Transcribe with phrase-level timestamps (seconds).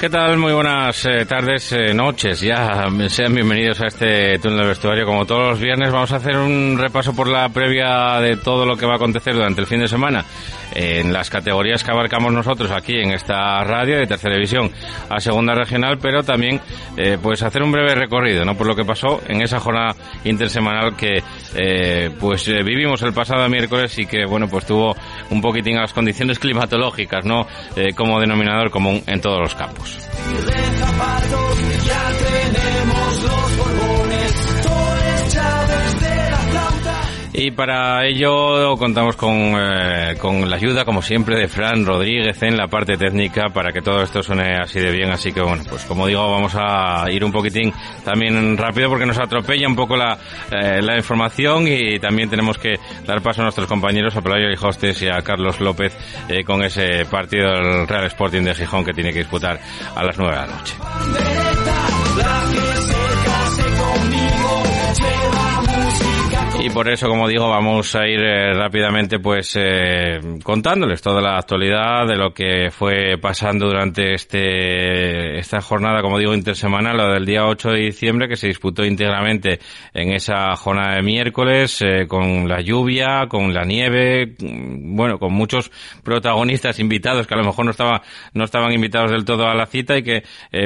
[0.00, 0.38] ¿Qué tal?
[0.38, 2.40] Muy buenas eh, tardes, eh, noches.
[2.40, 5.04] Ya sean bienvenidos a este túnel de vestuario.
[5.04, 8.76] Como todos los viernes, vamos a hacer un repaso por la previa de todo lo
[8.76, 10.24] que va a acontecer durante el fin de semana
[10.74, 14.70] en las categorías que abarcamos nosotros aquí en esta radio de tercera división
[15.08, 16.60] a segunda regional, pero también
[16.96, 18.56] eh, pues hacer un breve recorrido, ¿no?
[18.56, 19.94] Por lo que pasó en esa jornada
[20.24, 21.22] intersemanal que
[22.20, 24.94] pues vivimos el pasado miércoles y que bueno pues tuvo
[25.30, 27.46] un poquitín las condiciones climatológicas, ¿no?
[27.96, 29.98] como denominador común en todos los campos.
[37.40, 42.56] Y para ello contamos con, eh, con la ayuda, como siempre, de Fran Rodríguez en
[42.56, 45.12] la parte técnica para que todo esto suene así de bien.
[45.12, 47.72] Así que, bueno, pues como digo, vamos a ir un poquitín
[48.04, 50.18] también rápido porque nos atropella un poco la,
[50.50, 52.74] eh, la información y también tenemos que
[53.06, 55.96] dar paso a nuestros compañeros, a Pelayo y Hostes y a Carlos López
[56.28, 59.60] eh, con ese partido del Real Sporting de Gijón que tiene que disputar
[59.94, 60.74] a las nueve de la noche.
[66.60, 71.36] Y por eso, como digo, vamos a ir eh, rápidamente pues eh, contándoles toda la
[71.36, 77.24] actualidad de lo que fue pasando durante este esta jornada, como digo, intersemanal, lo del
[77.24, 79.60] día 8 de diciembre, que se disputó íntegramente
[79.94, 85.32] en esa jornada de miércoles, eh, con la lluvia, con la nieve, mm, bueno, con
[85.32, 85.70] muchos
[86.02, 88.02] protagonistas invitados que a lo mejor no, estaba,
[88.34, 90.24] no estaban invitados del todo a la cita y que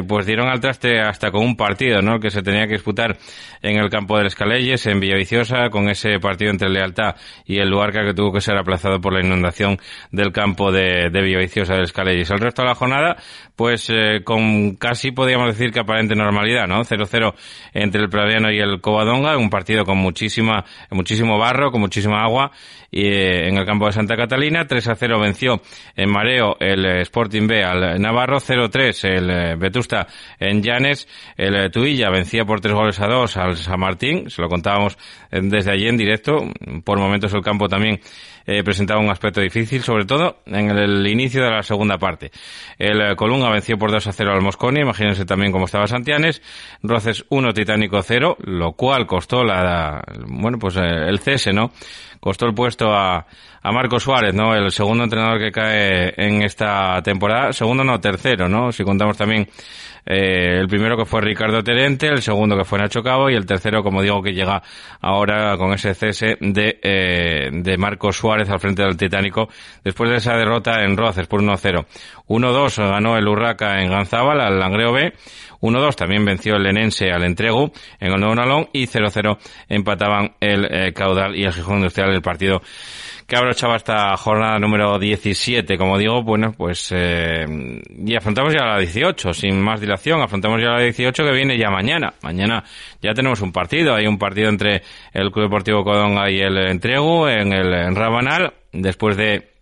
[0.09, 2.19] pues dieron al traste hasta con un partido, ¿no?
[2.19, 3.19] Que se tenía que disputar
[3.61, 8.05] en el campo del Escaleyes, en Villaviciosa, con ese partido entre Lealtad y el Luarca
[8.05, 9.79] que tuvo que ser aplazado por la inundación
[10.11, 12.31] del campo de, de Villaviciosa del Escaleyes.
[12.31, 13.17] El resto de la jornada,
[13.57, 16.85] pues eh, con casi podríamos decir que aparente normalidad, ¿no?
[16.85, 17.35] 0-0
[17.75, 22.51] entre el Praviano y el Covadonga, un partido con muchísima, muchísimo barro, con muchísima agua,
[22.91, 25.61] y eh, en el campo de Santa Catalina, 3-0 venció
[25.97, 30.07] en mareo el Sporting B al Navarro, 0-3 el Vetusta
[30.39, 34.49] en Llanes, el Tuilla vencía por tres goles a dos al San Martín, se lo
[34.49, 34.99] contábamos
[35.31, 36.37] desde allí en directo.
[36.85, 38.01] Por momentos el campo también
[38.47, 42.31] eh, presentaba un aspecto difícil, sobre todo en el, inicio de la segunda parte.
[42.79, 46.43] El eh, Colunga venció por 2 a 0 al Mosconi, imagínense también cómo estaba Santianes.
[46.83, 51.73] Roces 1, Titánico 0, lo cual costó la, bueno, pues eh, el cese, ¿no?
[52.21, 53.27] Costó el puesto a,
[53.63, 54.55] a Marco Suárez, ¿no?
[54.55, 57.53] El segundo entrenador que cae en esta temporada.
[57.53, 58.71] Segundo no, tercero, ¿no?
[58.71, 59.49] Si contamos también
[60.05, 63.47] eh, el primero que fue Ricardo Terente, el segundo que fue Nacho Cabo y el
[63.47, 64.63] tercero, como digo, que llega
[65.01, 69.49] ahora con ese cese de, eh, de Marco Suárez al frente del Titánico
[69.85, 71.87] después de esa derrota en Roces por 1-0.
[72.29, 75.13] 1-2 ganó el Urraca en Ganzábal al Langreo B.
[75.61, 77.71] 1-2 también venció el Lenense al Entrego
[78.01, 79.39] en el Nuevo Nalón y 0-0
[79.69, 82.63] empataban el eh, Caudal y el Gijón Industrial del partido
[83.33, 85.79] que abrochaba esta jornada número 17.
[85.79, 87.47] Como digo, bueno, pues eh,
[87.89, 91.71] y afrontamos ya la 18, sin más dilación, afrontamos ya la 18 que viene ya
[91.71, 92.13] mañana.
[92.23, 92.63] Mañana
[93.01, 94.83] ya tenemos un partido, hay un partido entre
[95.15, 99.53] el Club Deportivo Codonga y el Entrego en el en Rabanal, después de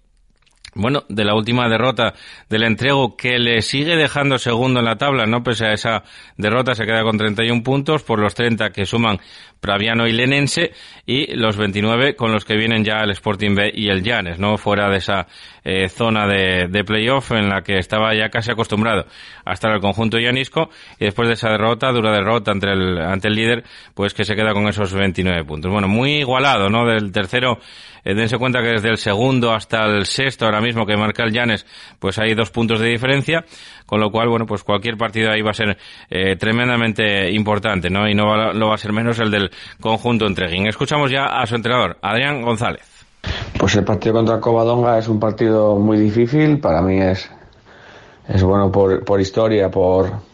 [0.74, 2.14] bueno, de la última derrota
[2.48, 5.42] del entrego que le sigue dejando segundo en la tabla, ¿no?
[5.42, 6.04] Pese a esa
[6.36, 9.18] derrota se queda con 31 puntos por los 30 que suman
[9.60, 10.72] Praviano y Lenense
[11.06, 14.56] y los 29 con los que vienen ya el Sporting B y el Llanes, ¿no?
[14.56, 15.26] Fuera de esa
[15.64, 19.06] eh, zona de, de, playoff en la que estaba ya casi acostumbrado
[19.44, 23.28] a estar el conjunto llanisco y después de esa derrota, dura derrota ante el, ante
[23.28, 23.64] el líder,
[23.94, 25.70] pues que se queda con esos 29 puntos.
[25.70, 26.86] Bueno, muy igualado, ¿no?
[26.86, 27.58] Del tercero
[28.04, 31.32] eh, dense cuenta que desde el segundo hasta el sexto, ahora mismo que marca el
[31.32, 31.66] Llanes,
[31.98, 33.44] pues hay dos puntos de diferencia,
[33.86, 35.76] con lo cual, bueno, pues cualquier partido ahí va a ser
[36.10, 38.08] eh, tremendamente importante, ¿no?
[38.08, 39.50] Y no va, lo va a ser menos el del
[39.80, 40.66] conjunto entreguín.
[40.66, 42.86] Escuchamos ya a su entrenador, Adrián González.
[43.58, 47.30] Pues el partido contra Covadonga es un partido muy difícil, para mí es,
[48.28, 50.29] es bueno por, por historia, por,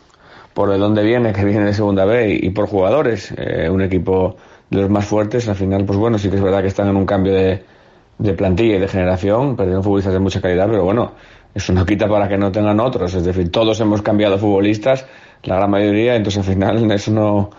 [0.57, 4.37] por de dónde viene, que viene de segunda B y, por jugadores, eh, un equipo
[4.71, 6.97] de los más fuertes, al final, pues bueno, sí que es verdad que están en
[6.97, 7.63] un cambio de,
[8.17, 11.13] de plantilla y de generación, perdieron futbolistas de mucha calidad, pero bueno,
[11.55, 15.05] eso no quita para que no tengan otros, es decir, todos hemos cambiado futbolistas,
[15.43, 17.51] la gran mayoría, entonces al final eso no,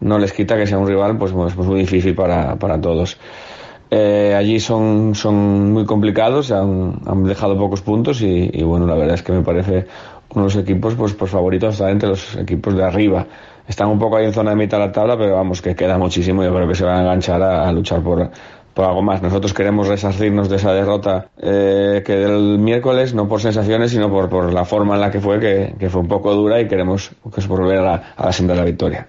[0.00, 3.18] no les quita que sea un rival pues, pues, pues muy difícil para, para todos.
[3.88, 9.22] Eh, allí son, son muy complicados, han, dejado pocos puntos y, bueno, la verdad es
[9.22, 9.86] que me parece
[10.34, 13.26] unos equipos pues, pues favoritos hasta entre los equipos de arriba
[13.68, 15.98] están un poco ahí en zona de mitad de la tabla, pero vamos, que queda
[15.98, 16.44] muchísimo.
[16.44, 18.30] Yo creo que se van a enganchar a, luchar por,
[18.74, 19.22] por algo más.
[19.22, 24.28] Nosotros queremos resarcirnos de esa derrota eh, que del miércoles, no por sensaciones, sino por,
[24.28, 27.10] por la forma en la que fue, que, que fue un poco dura y queremos
[27.28, 29.08] pues, volver a a la senda de la victoria.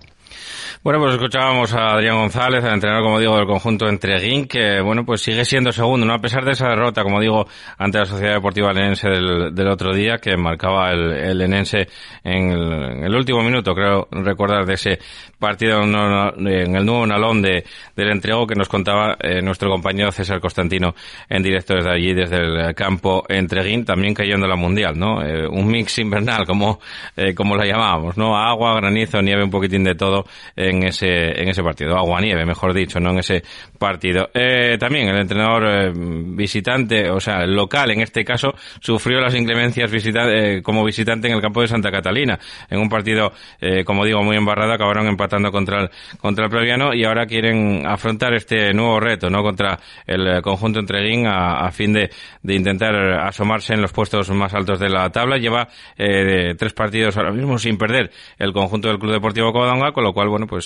[0.88, 5.04] Bueno, pues escuchábamos a Adrián González, el entrenador, como digo, del conjunto Entreguín, que, bueno,
[5.06, 6.14] pues sigue siendo segundo, ¿no?
[6.14, 7.46] A pesar de esa derrota, como digo,
[7.78, 11.90] ante la Sociedad Deportiva Lenense del, otro día, que marcaba el, el Lenense
[12.24, 14.98] en el, último minuto, creo recordar, de ese
[15.38, 20.40] partido en el nuevo Nalón de, del entrego que nos contaba eh, nuestro compañero César
[20.40, 20.96] Constantino
[21.28, 25.22] en directo desde allí, desde el campo Entreguín, también cayendo en la Mundial, ¿no?
[25.22, 26.80] Eh, un mix invernal, como,
[27.18, 28.38] eh, como la llamábamos, ¿no?
[28.38, 30.24] Agua, granizo, nieve, un poquitín de todo
[30.56, 31.96] en ese, en ese partido.
[31.98, 33.44] Agua, nieve, mejor dicho, no en ese
[33.78, 34.30] partido.
[34.34, 39.36] Eh, también el entrenador eh, visitante, o sea, el local en este caso, sufrió las
[39.36, 42.40] inclemencias visita eh, como visitante en el campo de Santa Catalina.
[42.70, 43.32] En un partido,
[43.62, 45.90] eh, como digo, muy embarrado, acabaron empatando contra el,
[46.20, 49.44] contra el Previano y ahora quieren afrontar este nuevo reto, ¿no?
[49.44, 52.10] Contra el conjunto entreguín a, a fin de,
[52.42, 55.38] de intentar asomarse en los puestos más altos de la tabla.
[55.38, 60.14] Lleva tres partidos ahora mismo sin perder el conjunto del Club Deportivo Covadonga, con lo
[60.14, 60.57] cual, bueno, pues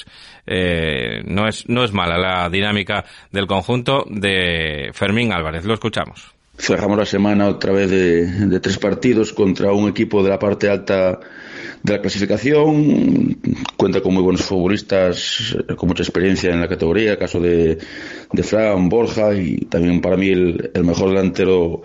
[0.46, 5.66] eh, no es no es mala la dinámica del conjunto de Fermín Álvarez.
[5.66, 6.34] Lo escuchamos.
[6.58, 11.20] Cerramos la semana otra vez de tres partidos contra un equipo de la parte alta
[11.84, 13.38] de la clasificación,
[13.78, 17.78] cuenta con muy buenos futbolistas, con mucha experiencia en la categoría, caso de,
[18.32, 21.82] de Fran, Borja y también para mí el, mejor delantero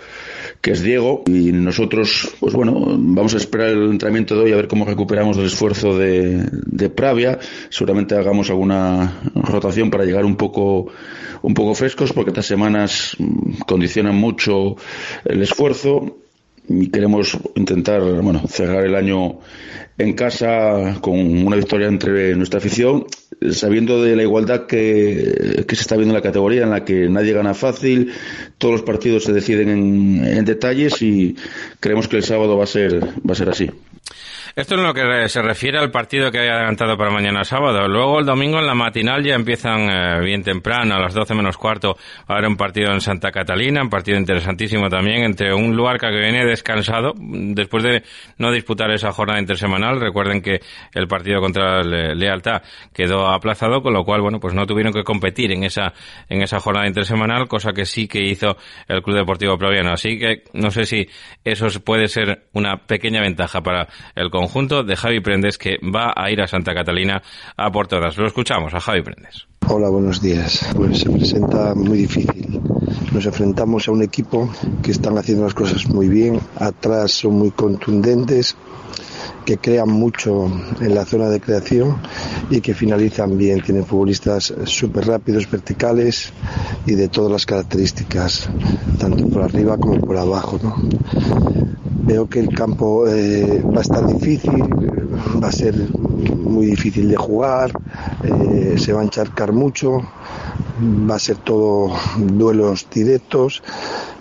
[0.60, 1.22] que es Diego.
[1.26, 5.36] Y nosotros, pues bueno, vamos a esperar el entrenamiento de hoy a ver cómo recuperamos
[5.38, 7.38] el esfuerzo de, de Pravia.
[7.70, 10.88] Seguramente hagamos alguna rotación para llegar un poco,
[11.42, 13.16] un poco frescos, porque estas semanas
[13.66, 14.76] condicionan mucho
[15.24, 16.18] el esfuerzo
[16.92, 19.38] queremos intentar bueno cerrar el año
[19.98, 23.06] en casa con una victoria entre nuestra afición
[23.50, 27.08] sabiendo de la igualdad que, que se está viendo en la categoría en la que
[27.08, 28.12] nadie gana fácil
[28.58, 31.36] todos los partidos se deciden en, en detalles y
[31.80, 33.70] creemos que el sábado va a ser va a ser así
[34.56, 37.86] esto es lo que se refiere al partido que hay adelantado para mañana sábado.
[37.88, 41.58] Luego el domingo en la matinal ya empiezan eh, bien temprano, a las 12 menos
[41.58, 46.08] cuarto, a haber un partido en Santa Catalina, un partido interesantísimo también entre un Luarca
[46.08, 48.02] que viene descansado después de
[48.38, 50.00] no disputar esa jornada intersemanal.
[50.00, 50.60] Recuerden que
[50.94, 52.62] el partido contra el Lealtad
[52.94, 55.92] quedó aplazado, con lo cual, bueno, pues no tuvieron que competir en esa,
[56.30, 58.56] en esa jornada intersemanal, cosa que sí que hizo
[58.88, 59.92] el Club Deportivo Proviano.
[59.92, 61.06] Así que no sé si
[61.44, 66.12] eso puede ser una pequeña ventaja para el conjunto conjunto de Javi Prendes que va
[66.14, 67.20] a ir a Santa Catalina
[67.56, 68.16] a por todas.
[68.16, 69.48] Lo escuchamos a Javi Prendes.
[69.68, 70.64] Hola, buenos días.
[70.76, 72.60] Pues se presenta muy difícil.
[73.12, 74.48] Nos enfrentamos a un equipo
[74.84, 76.40] que están haciendo las cosas muy bien.
[76.60, 78.56] Atrás son muy contundentes
[79.44, 80.46] que crean mucho
[80.80, 81.96] en la zona de creación
[82.48, 83.62] y que finalizan bien.
[83.62, 86.32] Tienen futbolistas súper rápidos, verticales
[86.86, 88.48] y de todas las características,
[89.00, 90.60] tanto por arriba como por abajo.
[92.06, 94.74] Veo que el campo eh, va a estar difícil,
[95.42, 97.72] va a ser muy difícil de jugar,
[98.22, 100.02] eh, se va a encharcar mucho,
[101.10, 103.62] va a ser todo duelos directos,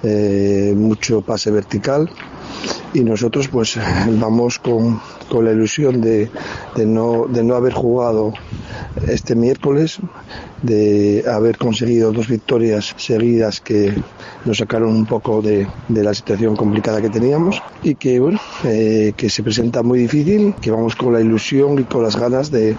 [0.03, 2.09] eh, mucho pase vertical
[2.93, 3.77] y nosotros pues
[4.19, 6.29] vamos con, con la ilusión de,
[6.75, 8.33] de, no, de no haber jugado
[9.07, 9.99] este miércoles,
[10.61, 13.93] de haber conseguido dos victorias seguidas que
[14.45, 19.13] nos sacaron un poco de, de la situación complicada que teníamos y que bueno, eh,
[19.17, 22.75] que se presenta muy difícil, que vamos con la ilusión y con las ganas de,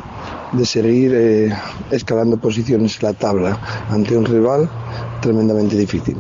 [0.52, 1.52] de seguir eh,
[1.90, 4.69] escalando posiciones en la tabla ante un rival
[5.21, 6.16] tremendamente difícil.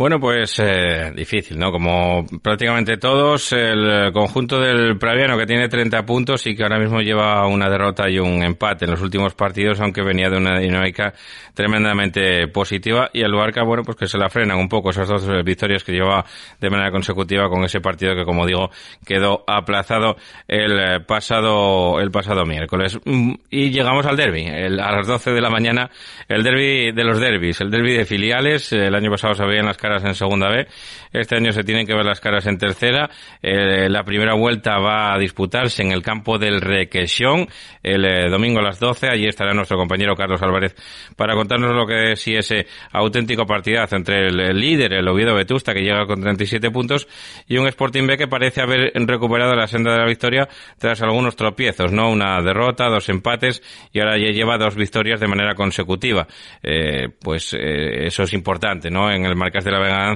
[0.00, 1.70] Bueno, pues eh, difícil, ¿no?
[1.70, 7.02] Como prácticamente todos, el conjunto del Praviano que tiene 30 puntos y que ahora mismo
[7.02, 11.12] lleva una derrota y un empate en los últimos partidos, aunque venía de una dinámica
[11.52, 15.28] tremendamente positiva y el Luarca, bueno, pues que se la frenan un poco esas dos
[15.44, 16.24] victorias que lleva
[16.58, 18.70] de manera consecutiva con ese partido que, como digo,
[19.04, 20.16] quedó aplazado
[20.48, 22.98] el pasado el pasado miércoles.
[23.04, 25.90] Mm, y llegamos al derby, a las 12 de la mañana,
[26.26, 28.72] el derby de los derbis, el derby de filiales.
[28.72, 30.66] El año pasado se veían las en segunda B.
[31.12, 33.10] Este año se tienen que ver las caras en tercera.
[33.42, 37.48] Eh, la primera vuelta va a disputarse en el campo del Requesión
[37.82, 39.08] el eh, domingo a las 12.
[39.08, 40.74] Allí estará nuestro compañero Carlos Álvarez
[41.16, 45.80] para contarnos lo que es ese auténtico partidazo entre el, líder, el Oviedo Vetusta, que
[45.80, 47.08] llega con 37 puntos,
[47.48, 51.34] y un Sporting B que parece haber recuperado la senda de la victoria tras algunos
[51.34, 52.10] tropiezos, ¿no?
[52.10, 56.26] Una derrota, dos empates y ahora ya lleva dos victorias de manera consecutiva.
[56.62, 59.10] Eh, pues eso es importante, ¿no?
[59.10, 60.14] En el marcas de la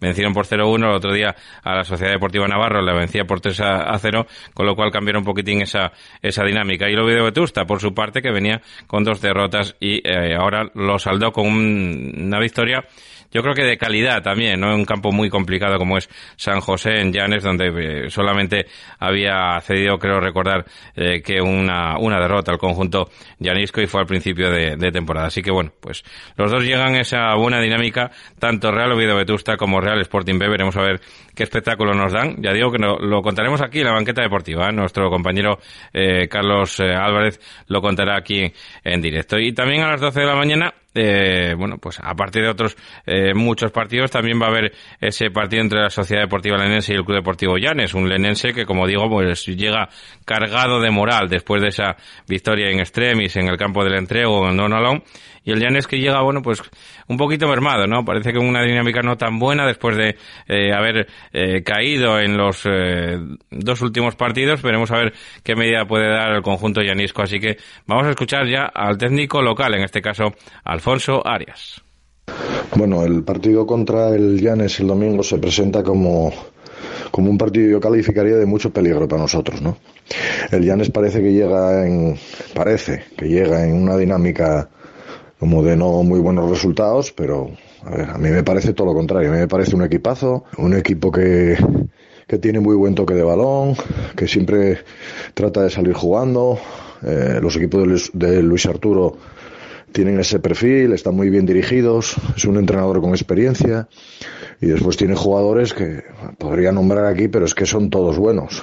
[0.00, 4.26] vencieron por 0-1, el otro día a la Sociedad Deportiva Navarro la vencía por 3-0,
[4.52, 5.92] con lo cual cambiaron un poquitín esa,
[6.22, 6.88] esa dinámica.
[6.88, 10.70] Y lo de Vetusta, por su parte, que venía con dos derrotas y eh, ahora
[10.74, 12.84] lo saldó con una victoria
[13.32, 14.74] yo creo que de calidad también, ¿no?
[14.74, 18.66] Un campo muy complicado como es San José en Llanes, donde eh, solamente
[18.98, 20.64] había cedido, creo recordar,
[20.94, 25.26] eh, que una, una derrota al conjunto llanisco y fue al principio de, temporada.
[25.26, 26.04] Así que bueno, pues
[26.36, 30.48] los dos llegan a esa buena dinámica, tanto Real Oviedo Vetusta como Real Sporting B.
[30.48, 31.00] Veremos a ver
[31.34, 32.40] qué espectáculo nos dan.
[32.42, 34.68] Ya digo que lo contaremos aquí en la banqueta deportiva.
[34.68, 34.72] ¿eh?
[34.72, 35.58] Nuestro compañero
[36.28, 38.52] Carlos Álvarez lo contará aquí
[38.84, 39.38] en directo.
[39.38, 43.34] Y también a las 12 de la mañana eh, bueno, pues aparte de otros eh,
[43.34, 47.04] muchos partidos, también va a haber ese partido entre la Sociedad Deportiva Lenense y el
[47.04, 49.88] Club Deportivo Llanes, un Lenense que, como digo, pues llega
[50.24, 51.96] cargado de moral después de esa
[52.28, 55.02] victoria en extremis en el campo del entrego en Donalón
[55.44, 56.62] y el Llanes que llega, bueno, pues
[57.06, 58.02] un poquito mermado, ¿no?
[58.04, 60.16] Parece que una dinámica no tan buena después de
[60.48, 63.18] eh, haber eh, caído en los eh,
[63.50, 64.62] dos últimos partidos.
[64.62, 67.22] Veremos a ver qué medida puede dar el conjunto llanisco.
[67.22, 70.32] Así que vamos a escuchar ya al técnico local, en este caso
[70.84, 71.80] Alfonso Arias.
[72.76, 76.30] Bueno, el partido contra el Llanes el domingo se presenta como
[77.10, 79.78] como un partido yo calificaría de mucho peligro para nosotros, ¿no?
[80.50, 82.18] El Llanes parece que llega en
[82.52, 84.68] parece que llega en una dinámica
[85.40, 87.50] como de no muy buenos resultados, pero
[87.82, 89.30] a, ver, a mí me parece todo lo contrario.
[89.30, 91.56] A mí me parece un equipazo, un equipo que,
[92.26, 93.74] que tiene muy buen toque de balón,
[94.14, 94.80] que siempre
[95.32, 96.58] trata de salir jugando.
[97.02, 99.16] Eh, los equipos de de Luis Arturo
[99.94, 103.86] tienen ese perfil, están muy bien dirigidos, es un entrenador con experiencia
[104.60, 106.02] y después tiene jugadores que
[106.36, 108.60] podría nombrar aquí, pero es que son todos buenos.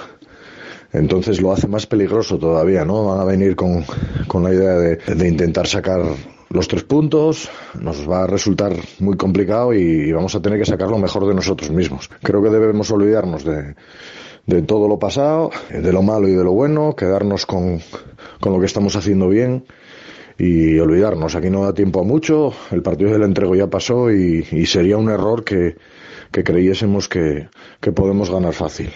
[0.92, 3.06] Entonces lo hace más peligroso todavía, ¿no?
[3.06, 3.82] Van a venir con,
[4.26, 6.02] con la idea de, de intentar sacar
[6.50, 7.48] los tres puntos,
[7.80, 11.34] nos va a resultar muy complicado y vamos a tener que sacar lo mejor de
[11.34, 12.10] nosotros mismos.
[12.22, 13.74] Creo que debemos olvidarnos de,
[14.44, 17.80] de todo lo pasado, de lo malo y de lo bueno, quedarnos con,
[18.38, 19.64] con lo que estamos haciendo bien
[20.42, 21.36] y olvidarnos.
[21.36, 25.08] Aquí no da tiempo a mucho, el partido del entrego ya pasó y, sería un
[25.08, 25.76] error que,
[26.32, 27.48] que creyésemos que,
[27.80, 28.90] que podemos ganar fácil.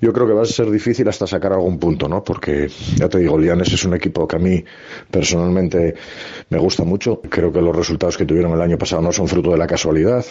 [0.00, 2.24] Yo creo que va a ser difícil hasta sacar algún punto, ¿no?
[2.24, 4.64] Porque, ya te digo, Lianes es un equipo que a mí
[5.08, 5.94] personalmente
[6.50, 7.20] me gusta mucho.
[7.20, 10.24] Creo que los resultados que tuvieron el año pasado no son fruto de la casualidad.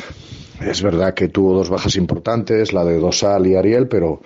[0.59, 4.21] Es verdad que tuvo dos bajas importantes, la de Dosal y Ariel, pero,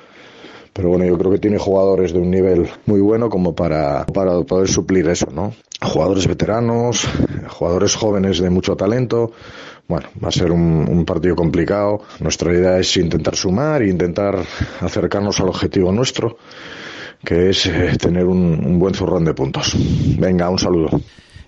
[0.75, 4.41] pero bueno, yo creo que tiene jugadores de un nivel muy bueno como para, para
[4.41, 5.53] poder suplir eso, ¿no?
[5.81, 7.07] Jugadores veteranos,
[7.47, 9.31] jugadores jóvenes de mucho talento,
[9.87, 12.01] bueno, va a ser un, partido complicado.
[12.19, 14.37] Nuestra idea es intentar sumar e intentar
[14.81, 16.37] acercarnos al objetivo nuestro,
[17.23, 19.77] que es eh, tener un, un buen zurrón de puntos.
[20.19, 20.89] Venga, un saludo.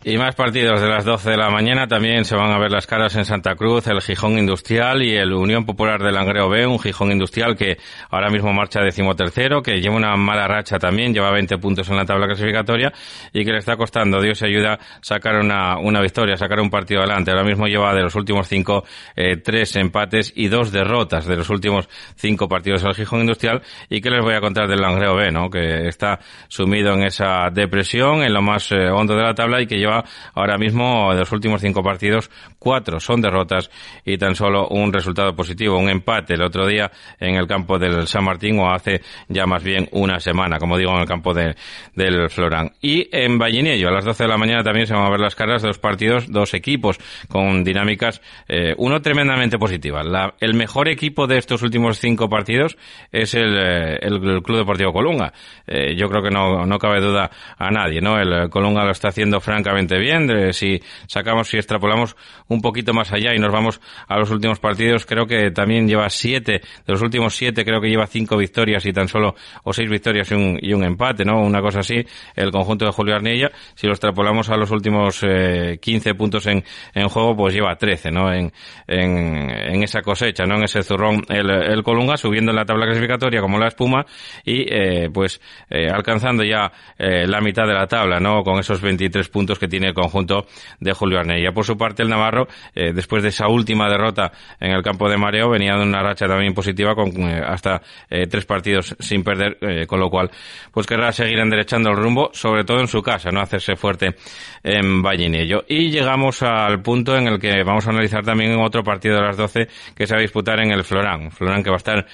[0.10, 1.86] Y más partidos de las 12 de la mañana.
[1.86, 5.34] También se van a ver las caras en Santa Cruz, el Gijón Industrial y el
[5.34, 7.78] Unión Popular de Langreo B, un Gijón Industrial que
[8.10, 12.06] ahora mismo marcha decimotercero, que lleva una mala racha también, lleva 20 puntos en la
[12.06, 12.94] tabla clasificatoria
[13.34, 17.02] y que le está costando, Dios se ayuda, sacar una, una victoria, sacar un partido
[17.02, 17.32] adelante.
[17.32, 21.50] Ahora mismo lleva de los últimos cinco, eh, tres empates y dos derrotas de los
[21.50, 23.62] últimos cinco partidos el Gijón Industrial.
[23.90, 25.50] ¿Y qué les voy a contar del Langreo B, no?
[25.50, 29.68] Que está sumido en esa depresión, en lo más eh, hondo de la tabla y
[29.68, 29.97] que lleva
[30.34, 33.70] ahora mismo de los últimos cinco partidos, cuatro son derrotas
[34.06, 38.08] y tan solo un resultado positivo, un empate el otro día en el campo del
[38.08, 41.56] San Martín o hace ya más bien una semana, como digo, en el campo de,
[41.96, 42.72] del Florán.
[42.82, 45.36] Y en Vallinello, a las 12 de la mañana también se van a ver las
[45.36, 47.00] caras de dos partidos, dos equipos
[47.30, 50.04] con dinámicas, eh, uno tremendamente positiva.
[50.04, 52.78] La, el mejor equipo de estos últimos cinco partidos
[53.12, 55.34] es el, eh, el, Club Deportivo Colunga.
[55.66, 58.20] Eh, yo creo que no, no cabe duda a nadie, ¿no?
[58.20, 60.54] El Colunga lo está haciendo francamente bien.
[60.54, 62.16] si sacamos, si extrapolamos
[62.48, 66.10] un poquito más allá y nos vamos a los últimos partidos, creo que también lleva
[66.10, 69.90] siete, de los últimos siete, creo que lleva cinco victorias y tan solo, o seis
[69.90, 71.42] victorias y un, y un empate, ¿no?
[71.42, 75.78] Una cosa así, el conjunto de Julio Arnilla, si lo extrapolamos a los últimos eh,
[75.82, 76.64] 15 puntos en,
[76.94, 78.32] en juego, pues lleva 13, ¿no?
[78.32, 78.52] En,
[78.88, 80.56] en, en esa cosecha, ¿no?
[80.56, 84.06] En ese zurrón, el, el Colunga subiendo en la tabla clasificatoria como la espuma
[84.44, 88.44] y, eh, pues, eh, alcanzando ya eh, la mitad de la tabla, ¿no?
[88.44, 90.46] Con esos 23 puntos que tiene el conjunto
[90.80, 91.52] de Julio Arnella.
[91.52, 92.37] Por su parte, el Navarro,
[92.76, 96.28] eh, después de esa última derrota en el campo de mareo, venía de una racha
[96.28, 100.30] también positiva con eh, hasta eh, tres partidos sin perder, con lo cual,
[100.72, 104.16] pues querrá seguir enderechando el rumbo, sobre todo en su casa, no hacerse fuerte
[104.64, 105.64] en Vallinello.
[105.68, 109.38] Y llegamos al punto en el que vamos a analizar también otro partido de las
[109.38, 111.32] 12 que se va a disputar en el Florán.
[111.32, 112.06] Florán que va a estar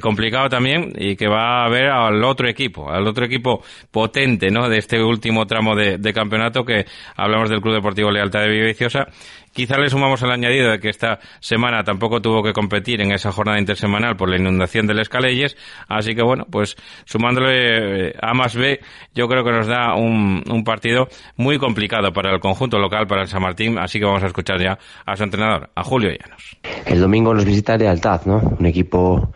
[0.00, 4.68] complicado también y que va a ver al otro equipo, al otro equipo potente, ¿no?
[4.68, 6.86] De este último tramo de, de campeonato que
[7.16, 9.06] hablamos del Club Deportivo Lealtad de Villaviciosa
[9.52, 13.32] Quizá le sumamos el añadido de que esta semana tampoco tuvo que competir en esa
[13.32, 15.56] jornada intersemanal por la inundación del Escaleyes,
[15.88, 18.80] así que bueno, pues sumándole eh, A más B,
[19.14, 23.22] yo creo que nos da un, un partido muy complicado para el conjunto local, para
[23.22, 26.56] el San Martín, así que vamos a escuchar ya a su entrenador, a Julio Llanos.
[26.86, 28.40] El domingo nos visita Lealtad, ¿no?
[28.58, 29.32] Un equipo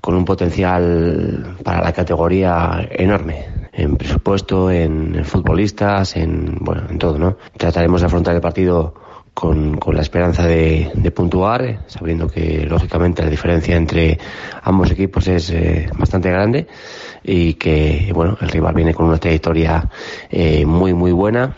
[0.00, 7.18] con un potencial para la categoría enorme en presupuesto, en futbolistas, en bueno, en todo,
[7.18, 7.36] ¿no?
[7.56, 8.94] Trataremos de afrontar el partido
[9.34, 14.18] con, con la esperanza de, de, puntuar, sabiendo que lógicamente la diferencia entre
[14.62, 16.66] ambos equipos es eh, bastante grande
[17.24, 19.88] y que bueno el rival viene con una trayectoria
[20.30, 21.56] eh, muy muy buena.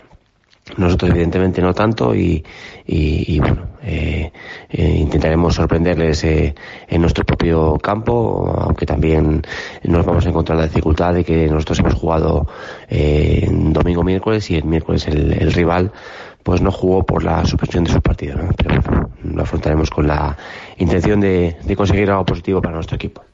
[0.77, 2.43] Nosotros evidentemente no tanto y,
[2.87, 4.31] y, y bueno eh,
[4.69, 6.55] eh, intentaremos sorprenderles eh,
[6.87, 9.43] en nuestro propio campo, aunque también
[9.83, 12.47] nos vamos a encontrar la dificultad de que nosotros hemos jugado
[12.89, 15.91] eh, domingo miércoles y el miércoles el, el rival
[16.45, 18.43] pues no jugó por la suspensión de sus partidos.
[18.43, 18.51] ¿no?
[18.55, 20.37] Pero lo afrontaremos con la
[20.77, 23.25] intención de, conseguir algo positivo para nuestro equipo.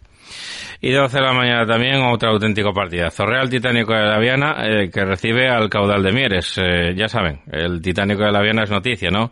[0.80, 3.26] Y de 12 de la mañana también otro auténtico partidazo.
[3.26, 4.56] Real Titánico de la Viana
[4.92, 6.58] que recibe al caudal de Mieres.
[6.58, 9.30] Eh, ya saben, el Titánico de la Viana es noticia, ¿no?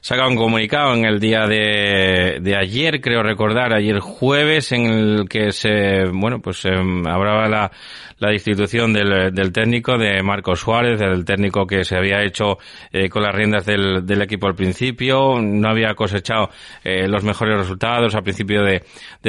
[0.00, 5.28] saca un comunicado en el día de, de, ayer, creo recordar, ayer jueves, en el
[5.28, 7.70] que se, bueno, pues eh, hablaba la,
[8.20, 12.58] la destitución del, del, técnico, de Marcos Suárez, del técnico que se había hecho
[12.92, 16.50] eh, con las riendas del, del, equipo al principio, no había cosechado
[16.84, 18.82] eh, los mejores resultados al principio de,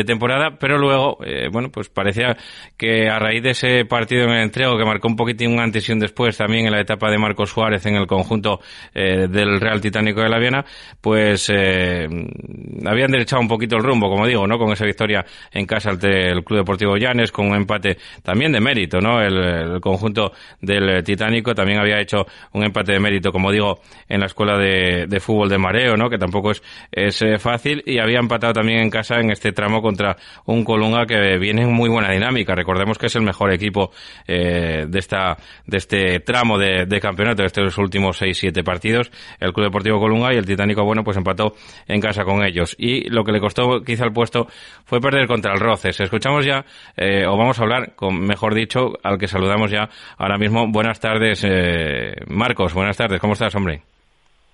[0.04, 2.36] temporada, pero luego, eh, bueno, pues parecía
[2.77, 5.88] que a raíz de ese partido en el entrego que marcó un poquitín un antes
[5.88, 8.60] y un después también en la etapa de Marcos Suárez en el conjunto
[8.93, 10.65] del Real Titánico de la Viena,
[10.99, 14.58] pues habían derechado un poquito el rumbo, como digo, ¿no?
[14.58, 18.60] Con esa victoria en casa ante el Club Deportivo Llanes, con un empate también de
[18.60, 19.22] mérito, ¿no?
[19.22, 24.26] El, conjunto del Titánico también había hecho un empate de mérito, como digo, en la
[24.26, 26.10] escuela de, fútbol de Mareo, ¿no?
[26.10, 29.82] Que tampoco es, es eh, fácil y había empatado también en casa en este tramo
[29.82, 32.56] contra un Colunga que viene en muy buena dinámica.
[32.56, 33.91] Recordemos que es el mejor equipo
[34.28, 39.67] eh, de esta de este tramo de, campeonato de estos últimos 6-7 partidos, el Club
[39.67, 41.56] Deportivo Colunga y el Titánico bueno, pues empató
[41.88, 42.76] en casa con ellos.
[42.78, 44.48] Y lo que le costó quizá el puesto
[44.86, 46.00] fue perder contra el Roces.
[46.00, 46.65] Escuchamos ya,
[46.96, 50.65] eh, o vamos a hablar, con, mejor dicho, al que saludamos ya ahora mismo.
[50.71, 52.73] Buenas tardes, eh, Marcos.
[52.73, 53.19] Buenas tardes.
[53.19, 53.81] ¿Cómo estás, hombre?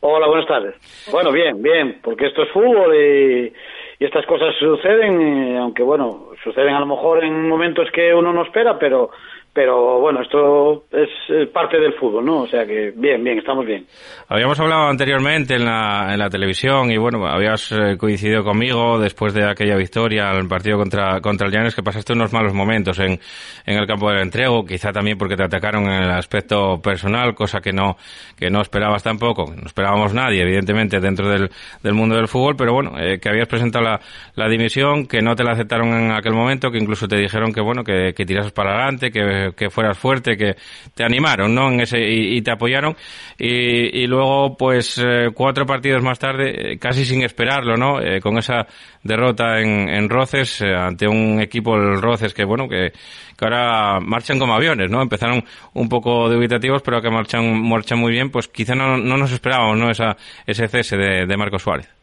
[0.02, 0.76] Hola, buenas tardes.
[1.12, 3.54] Bueno, bien, bien, porque esto es fútbol y,
[4.00, 8.44] estas cosas suceden, eh, aunque bueno, suceden a lo mejor en momentos que uno no
[8.44, 9.10] espera, pero
[9.58, 12.42] pero bueno, esto es parte del fútbol, ¿no?
[12.44, 13.88] O sea que bien, bien, estamos bien.
[14.28, 19.34] Habíamos hablado anteriormente en la, en la televisión y bueno, habías eh, coincidido conmigo después
[19.34, 23.00] de aquella victoria en el partido contra, contra el Llanes que pasaste unos malos momentos
[23.00, 23.20] en,
[23.66, 27.60] en el campo del entrego, quizá también porque te atacaron en el aspecto personal, cosa
[27.60, 27.98] que no,
[28.38, 31.50] que no esperabas tampoco, no esperábamos nadie, evidentemente, dentro del,
[31.82, 34.02] del mundo del fútbol, pero bueno, eh, que habías presentado la,
[34.36, 37.62] la dimisión, que no te la aceptaron en aquel momento, que incluso te dijeron que
[37.62, 40.56] bueno, que, que tirasas para adelante, que que, fueras fuerte, que
[40.96, 41.70] te animaron, ¿no?
[41.70, 42.96] En ese, y, te apoyaron.
[43.38, 48.02] Y, y luego, pues, eh, cuatro partidos más tarde, eh, casi sin esperarlo, ¿no?
[48.02, 48.66] Eh, con esa
[49.04, 52.92] derrota en, en Roces, ante un equipo, el Roces, que bueno, que,
[53.38, 55.02] que, ahora marchan como aviones, ¿no?
[55.02, 59.32] Empezaron un poco dubitativos, pero que marchan, marchan muy bien, pues quizá no, no nos
[59.32, 59.90] esperábamos, ¿no?
[59.90, 61.98] Esa, ese cese de, de Marco Suárez.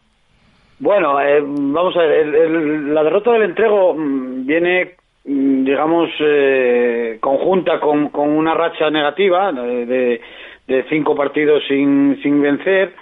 [0.78, 8.10] Bueno, eh, vamos a ver, la derrota del entrego mm, viene, digamos, eh, conjunta con,
[8.10, 10.20] con, una racha negativa de,
[10.66, 12.92] de, cinco partidos sin, sin vencer.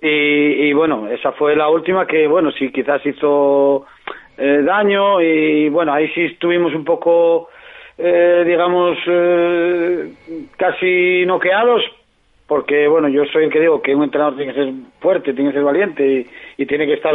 [0.00, 3.86] Y, y, bueno, esa fue la última que, bueno, sí quizás hizo
[4.36, 7.48] eh, daño y bueno, ahí sí estuvimos un poco,
[7.98, 8.98] digamos,
[10.56, 11.82] casi noqueados,
[12.52, 15.48] porque bueno, yo soy el que digo que un entrenador tiene que ser fuerte, tiene
[15.48, 16.26] que ser valiente
[16.58, 17.14] y, tiene que estar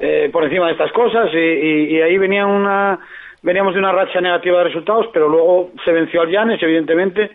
[0.00, 2.98] eh, por encima de estas cosas y, ahí venía una
[3.46, 7.30] veníamos de una racha negativa de resultados, pero luego se venció al Llanes, evidentemente,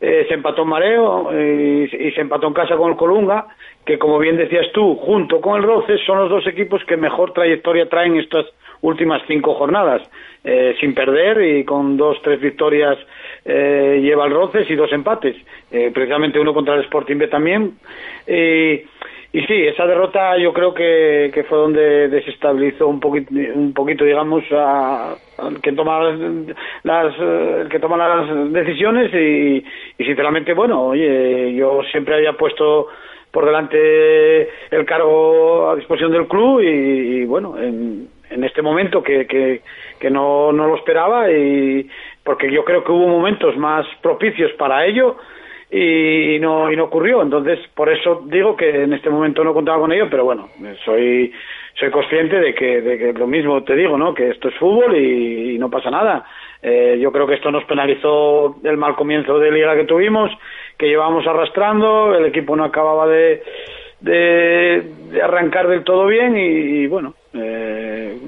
[0.00, 3.48] eh, se empató en Mareo y, se empató en casa con el Colunga,
[3.84, 7.34] que como bien decías tú, junto con el Roces son los dos equipos que mejor
[7.34, 8.46] trayectoria traen estas
[8.80, 10.02] últimas cinco jornadas,
[10.42, 12.98] eh, sin perder y con dos, tres victorias
[13.44, 15.36] eh, lleva el Roces y dos empates,
[15.70, 17.74] eh, precisamente uno contra el Sporting B también.
[18.26, 18.80] y
[19.40, 24.44] sí, esa derrota yo creo que, que fue donde desestabilizó un poquito, un poquito digamos,
[24.52, 25.14] a,
[25.62, 26.00] que toma
[26.82, 27.14] las,
[27.70, 29.64] que toma las decisiones y,
[29.98, 32.88] y sinceramente, bueno, oye, yo siempre había puesto
[33.30, 39.26] por delante el cargo a disposición del club y, bueno, en, en este momento que,
[39.26, 39.62] que,
[39.98, 41.88] que no, no lo esperaba y,
[42.22, 45.16] porque yo creo que hubo momentos más propicios para ello
[45.74, 47.22] y no, y no ocurrió.
[47.22, 50.50] Entonces, por eso digo que en este momento no contaba con ello, pero bueno,
[50.84, 51.32] soy,
[51.80, 54.12] soy consciente de que, de que lo mismo te digo, ¿no?
[54.12, 56.26] Que esto es fútbol y, no pasa nada.
[56.60, 60.30] Eh, yo creo que esto nos penalizó el mal comienzo de liga que tuvimos,
[60.76, 63.42] que llevábamos arrastrando, el equipo no acababa de,
[64.00, 68.18] de, arrancar del todo bien y, bueno, eh,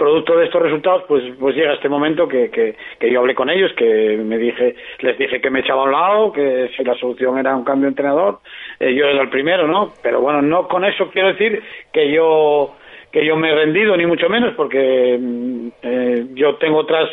[0.00, 3.70] producto de estos resultados, pues, pues llega este momento que, que, yo hablé con ellos,
[3.76, 7.36] que me dije, les dije que me echaba a un lado, que si la solución
[7.36, 8.38] era un cambio de entrenador,
[8.80, 9.92] eh, yo era el primero, ¿no?
[10.02, 12.76] Pero bueno, no con eso quiero decir que yo
[13.12, 17.10] que yo me he rendido ni mucho menos, porque mm, eh, yo tengo otras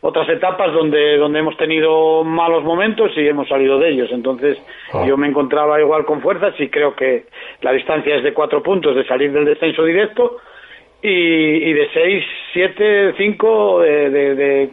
[0.00, 4.08] otras etapas donde donde hemos tenido malos momentos y hemos salido de ellos.
[4.10, 4.56] Entonces
[4.94, 5.04] ah.
[5.06, 7.26] yo me encontraba igual con fuerzas y creo que
[7.60, 10.38] la distancia es de cuatro puntos de salir del descenso directo
[11.02, 14.10] y, de 6, 7, 5 de,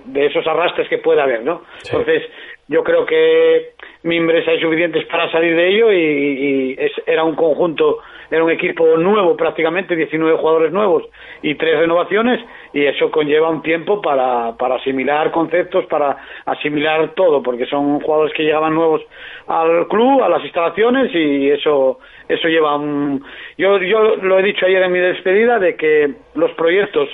[0.05, 1.63] de, esos arrastres que pueda haber, ¿no?
[1.83, 2.23] Entonces,
[2.67, 3.71] yo creo que
[4.03, 7.97] mimbres hay suficientes para salir de ello y, era un conjunto,
[8.29, 11.03] era un equipo nuevo prácticamente, 19 jugadores nuevos
[11.41, 12.39] y tres renovaciones
[12.71, 16.15] y eso conlleva un tiempo para, para asimilar conceptos, para
[16.45, 19.01] asimilar todo, porque son jugadores que llegaban nuevos
[19.47, 23.25] al club, a las instalaciones y eso eso lleva un...
[23.57, 27.09] Yo, yo lo he dicho ayer en mi despedida de que los proyectos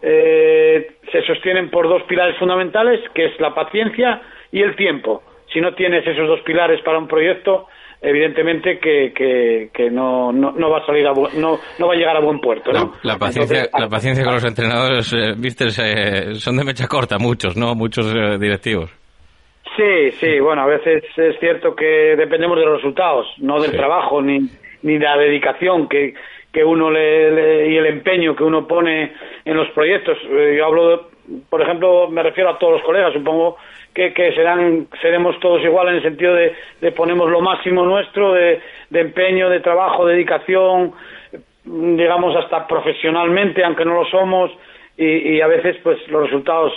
[0.00, 5.22] eh, se sostienen por dos pilares fundamentales, que es la paciencia y el tiempo.
[5.52, 7.68] Si no tienes esos dos pilares para un proyecto,
[8.00, 9.12] evidentemente que,
[9.72, 12.70] que, no, no, va a salir a no, no va a llegar a buen puerto
[12.70, 12.92] ¿no?
[13.02, 17.74] la, paciencia la paciencia con los entrenadores eh, viste son de mecha corta muchos no
[17.74, 18.90] muchos eh, directivos
[19.76, 24.22] Sí, sí, bueno, a veces es cierto que dependemos de los resultados, no del trabajo
[24.22, 24.40] ni,
[24.82, 26.14] ni de la dedicación que,
[26.52, 29.12] que uno le, y el empeño que uno pone
[29.44, 30.16] en los proyectos.
[30.30, 31.08] Eh, yo hablo,
[31.50, 33.56] por ejemplo, me refiero a todos los colegas, supongo
[33.92, 38.32] que, que serán, seremos todos igual en el sentido de, de ponemos lo máximo nuestro
[38.32, 38.60] de,
[38.90, 40.92] de empeño, de trabajo, dedicación,
[41.64, 44.52] digamos hasta profesionalmente, aunque no lo somos,
[44.96, 46.72] y, a veces pues los resultados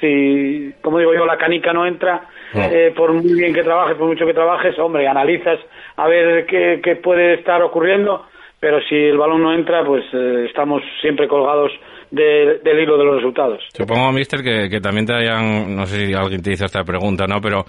[0.00, 4.06] si como digo yo la canica no entra eh, por muy bien que trabajes por
[4.06, 5.58] mucho que trabajes hombre analizas
[5.96, 8.24] a ver qué, qué puede estar ocurriendo
[8.60, 11.72] pero si el balón no entra pues eh, estamos siempre colgados
[12.08, 13.64] del hilo de los resultados.
[13.74, 17.26] Supongo mister que, que también te hayan no sé si alguien te hizo esta pregunta
[17.26, 17.64] no pero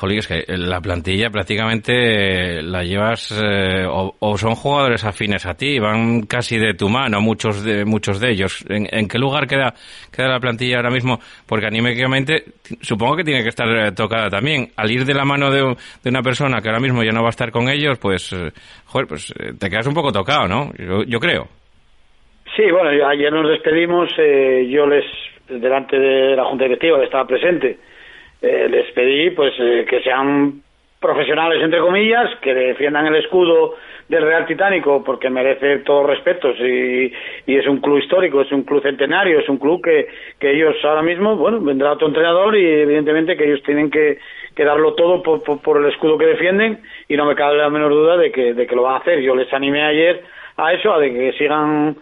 [0.00, 5.78] Jolín, es que la plantilla prácticamente la llevas eh, o, son jugadores afines a ti,
[5.78, 8.64] van casi de tu mano muchos de muchos de ellos.
[8.70, 9.74] ¿En, qué lugar queda
[10.10, 11.18] queda la plantilla ahora mismo?
[11.46, 12.44] Porque anímicamente
[12.80, 14.68] supongo que tiene que estar eh, tocada también.
[14.74, 17.36] Al ir de la mano de, una persona que ahora mismo ya no va a
[17.36, 18.52] estar con ellos, pues eh,
[19.06, 20.72] pues te quedas un poco tocado, ¿no?
[21.06, 21.46] Yo, creo.
[22.56, 25.04] Sí, bueno, ayer nos despedimos, yo les
[25.46, 27.89] delante de la junta directiva estaba presente
[28.42, 30.62] eh, les pedí pues eh, que sean
[31.00, 33.76] profesionales, entre comillas, que defiendan el escudo
[34.08, 37.12] del Real Titánico porque merece todos respetos y,
[37.46, 40.08] y, es un club histórico, es un club centenario, es un club que,
[40.40, 44.18] ellos ahora mismo, bueno, vendrá otro entrenador y evidentemente que ellos tienen que,
[44.54, 47.70] que darlo todo por, por, por, el escudo que defienden y no me cabe la
[47.70, 49.20] menor duda de que, de que lo van a hacer.
[49.20, 50.22] Yo les animé ayer
[50.56, 51.96] a eso, a de que sigan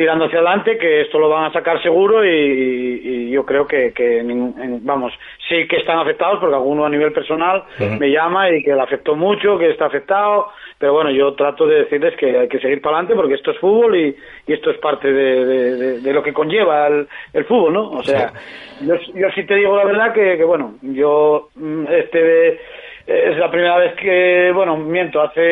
[0.00, 3.92] tirando hacia adelante, que esto lo van a sacar seguro y, y yo creo que,
[3.92, 5.12] que en, vamos,
[5.46, 7.98] sí que están afectados porque alguno a nivel personal uh -huh.
[7.98, 10.46] me llama y que le afectó mucho, que está afectado,
[10.78, 13.58] pero bueno, yo trato de decirles que hay que seguir para adelante porque esto es
[13.58, 17.44] fútbol y, y esto es parte de, de, de, de, lo que conlleva el, el
[17.44, 17.90] fútbol, ¿no?
[17.90, 18.30] O sea,
[18.78, 18.86] sí.
[18.86, 22.58] yo, yo sí te digo la verdad que, que bueno, yo mm, este
[23.06, 25.42] es la primera vez que, bueno, miento, hace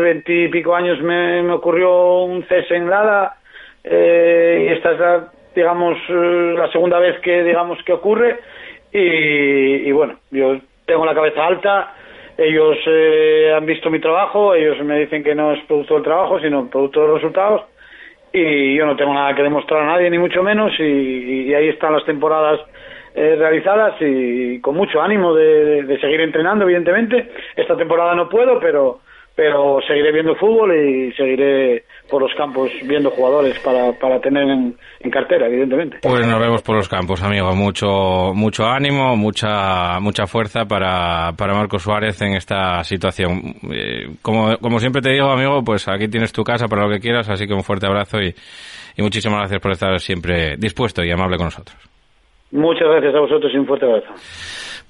[0.00, 3.36] veintipico años me, me ocurrió un cese en Lada
[3.84, 8.38] eh, y esta es la, digamos, eh, la segunda vez que, digamos, que ocurre.
[8.92, 11.94] Y, y bueno, yo tengo la cabeza alta,
[12.36, 16.40] ellos eh, han visto mi trabajo, ellos me dicen que no es producto del trabajo,
[16.40, 17.62] sino producto de los resultados.
[18.32, 21.92] Y yo no tengo nada que demostrar a nadie, ni mucho menos, y, ahí están
[21.92, 22.60] las temporadas
[23.14, 23.94] eh, realizadas.
[24.00, 27.30] Y con mucho ánimo de, seguir entrenando, evidentemente.
[27.54, 29.00] Esta temporada no puedo, pero
[29.34, 34.76] pero seguiré viendo fútbol y seguiré por los campos viendo jugadores para, para tener en,
[35.00, 35.98] en, cartera, evidentemente.
[36.02, 37.54] Pues nos vemos por los campos, amigo.
[37.54, 43.54] Mucho mucho ánimo, mucha mucha fuerza para, para Marcos Suárez en esta situación.
[43.72, 47.00] Eh, como, como siempre te digo, amigo, pues aquí tienes tu casa para lo que
[47.00, 48.34] quieras, así que un fuerte abrazo y,
[48.96, 51.76] y muchísimas gracias por estar siempre dispuesto y amable con nosotros.
[52.50, 54.12] Muchas gracias a vosotros y un fuerte abrazo.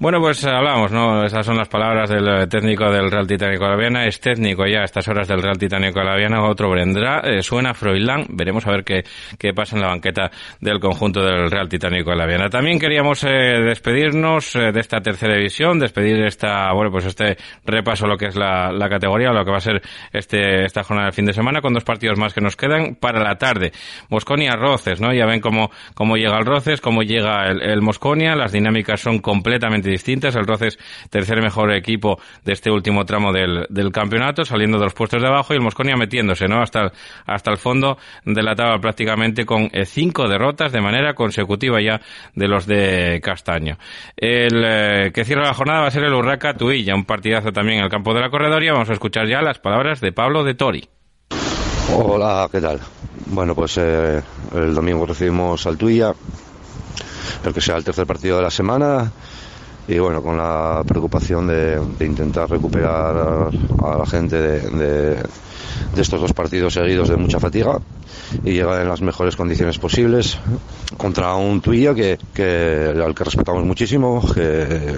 [0.03, 1.25] Bueno, pues hablamos, ¿no?
[1.25, 4.05] Esas son las palabras del técnico del Real Titánico de la Viana.
[4.05, 6.43] Es técnico ya a estas horas del Real Titánico de la Viana.
[6.43, 7.21] Otro vendrá.
[7.21, 8.27] Eh, suena Froilán.
[8.31, 9.05] Veremos a ver qué,
[9.38, 10.29] qué pasa en la banqueta
[10.61, 12.49] del conjunto del Real Titánico de la Viana.
[12.49, 18.09] También queríamos eh, despedirnos eh, de esta tercera división, despedir esta, bueno, pues este repaso
[18.09, 19.81] lo que es la, la categoría, lo que va a ser
[20.12, 23.23] este, esta jornada del fin de semana con dos partidos más que nos quedan para
[23.23, 23.71] la tarde.
[24.09, 25.15] Mosconia Roces, ¿no?
[25.15, 28.35] Ya ven cómo, cómo llega el Roces, cómo llega el, el Mosconia.
[28.35, 30.35] Las dinámicas son completamente distintas.
[30.35, 30.78] El Roces,
[31.11, 35.28] tercer mejor equipo de este último tramo del, del campeonato, saliendo de los puestos de
[35.28, 36.61] abajo y el Mosconia metiéndose, ¿no?
[36.61, 36.92] Hasta,
[37.26, 42.00] hasta el fondo de la tabla prácticamente con eh, cinco derrotas de manera consecutiva ya
[42.35, 43.78] de los de Castaño.
[44.16, 47.78] El eh, que cierra la jornada va a ser el Urraca Tuilla, un partidazo también
[47.78, 48.72] en el campo de la corredoria.
[48.72, 50.88] Vamos a escuchar ya las palabras de Pablo de Tori.
[51.94, 52.81] Hola, ¿qué tal?
[53.26, 54.22] Bueno, pues eh,
[54.55, 56.12] el domingo recibimos al Tuilla,
[57.44, 59.12] el que sea el tercer partido de la semana
[59.88, 63.51] y bueno, con la preocupación de, de intentar recuperar
[63.83, 65.14] a, la gente de, de,
[65.95, 67.81] de, estos dos partidos seguidos de mucha fatiga
[68.45, 70.38] y llegar en las mejores condiciones posibles
[70.97, 74.95] contra un Tuilla que, que al que respetamos muchísimo, que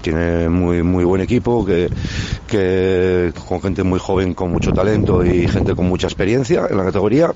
[0.00, 1.90] tiene muy muy buen equipo, que,
[2.46, 6.84] que con gente muy joven con mucho talento y gente con mucha experiencia en la
[6.84, 7.32] categoría.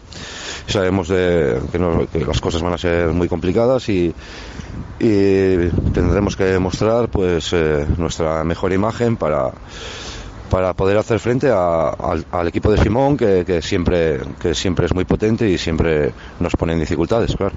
[0.66, 4.14] Sabemos de, que, no, que las cosas van a ser muy complicadas y
[5.00, 9.50] y tendremos que mostrar pues eh, nuestra mejor imagen para
[10.48, 14.94] para poder hacer frente a, al, equipo de Simón que, que, siempre que siempre es
[14.94, 17.56] muy potente y siempre nos pone en dificultades claro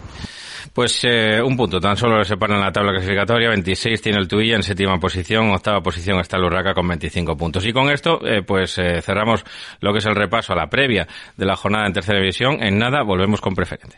[0.73, 4.55] pues eh, un punto, tan solo le separan la tabla clasificatoria, 26 tiene el Tuilla
[4.55, 7.65] en séptima posición, octava posición está el Urraca con 25 puntos.
[7.65, 9.43] Y con esto, eh, pues eh, cerramos
[9.81, 12.63] lo que es el repaso a la previa de la jornada en tercera división.
[12.63, 13.97] En nada, volvemos con preferente.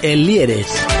[0.01, 1.00] en Lieres.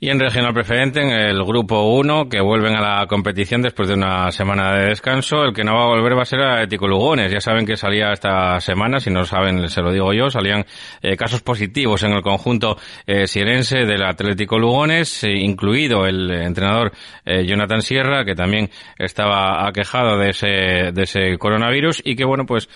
[0.00, 3.94] Y en regional preferente, en el grupo 1, que vuelven a la competición después de
[3.94, 7.32] una semana de descanso, el que no va a volver va a ser Atlético Lugones.
[7.32, 10.64] Ya saben que salía esta semana, si no saben, se lo digo yo, salían
[11.02, 12.76] eh, casos positivos en el conjunto
[13.08, 16.92] eh, sierense del Atlético Lugones, eh, incluido el entrenador
[17.24, 22.46] eh, Jonathan Sierra, que también estaba aquejado de ese, de ese coronavirus y que, bueno,
[22.46, 22.68] pues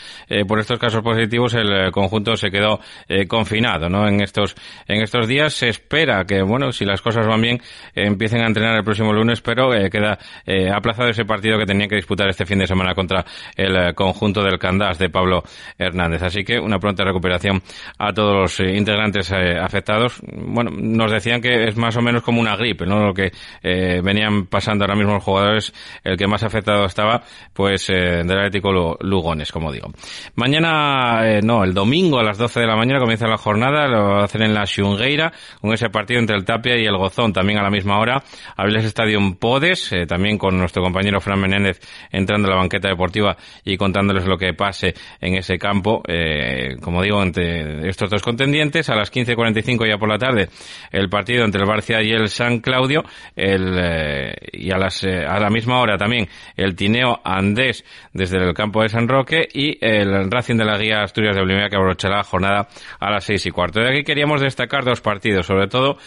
[0.49, 2.81] por estos casos positivos el conjunto se quedó
[3.29, 4.09] confinado, ¿no?
[4.09, 4.57] En estos,
[4.89, 7.57] en estos días se espera que, bueno, si las cosas van bien,
[7.95, 11.67] eh, empiecen a entrenar el próximo lunes, pero eh, queda eh, aplazado ese partido que
[11.67, 13.25] tenía que disputar este fin de semana contra
[13.57, 15.43] el conjunto del Candás de Pablo
[15.79, 16.23] Hernández.
[16.23, 17.63] Así que una pronta recuperación
[17.99, 20.21] a todos los integrantes afectados.
[20.23, 23.05] Bueno, nos decían que es más o menos como una gripe, ¿no?
[23.07, 23.31] Lo que
[23.63, 25.73] venían pasando ahora mismo los jugadores,
[26.05, 27.23] el que más afectado estaba,
[27.53, 29.89] pues del Atlético Lu- Lugones, como digo.
[30.35, 34.43] Mañana, no, el domingo a las 12 de la mañana comienza la jornada, lo hacen
[34.43, 37.99] en la Xungueira, con ese partido entre el Tapia y el También a la misma
[37.99, 38.23] hora.
[38.57, 43.37] Aviles Stadium Podes, eh, también con nuestro compañero Fran Menéndez entrando a la banqueta deportiva
[43.65, 48.89] y contándoles lo que pase en ese campo, eh, como digo, entre estos dos contendientes.
[48.89, 50.49] A las 15.45 ya por la tarde,
[50.91, 53.03] el partido entre el Barcia y el San Claudio,
[53.35, 58.55] el, eh, y a, las, a la misma hora también el Tineo Andés desde el
[58.55, 62.19] campo de San Roque y el Racing de la Guía Asturias de Olimia que abrochará
[62.19, 62.69] la jornada
[63.01, 63.81] a las seis y cuarto.
[63.81, 65.99] De aquí queríamos destacar dos partidos, sobre todo,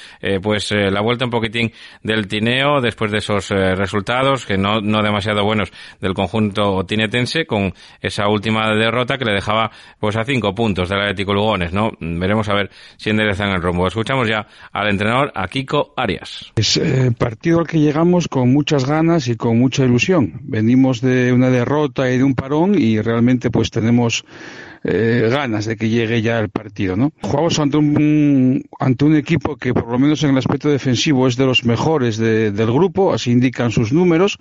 [0.41, 1.71] pues eh, la vuelta un poquitín
[2.03, 7.45] del Tineo después de esos eh, resultados que no, no demasiado buenos del conjunto tinetense
[7.45, 11.91] con esa última derrota que le dejaba pues a cinco puntos del Atlético Lugones, ¿no?
[11.99, 13.87] Veremos a ver si enderezan el rumbo.
[13.87, 16.51] Escuchamos ya al entrenador, a Kiko Arias.
[16.55, 20.39] Es eh, partido al que llegamos con muchas ganas y con mucha ilusión.
[20.43, 24.25] Venimos de una derrota y de un parón y realmente pues tenemos
[24.87, 27.11] eh, ganas de que llegue ya el partido, ¿no?
[27.23, 31.35] Jugamos ante un ante un equipo que por lo menos en el aspecto defensivo es
[31.37, 34.37] de los mejores de- del grupo, así indican sus números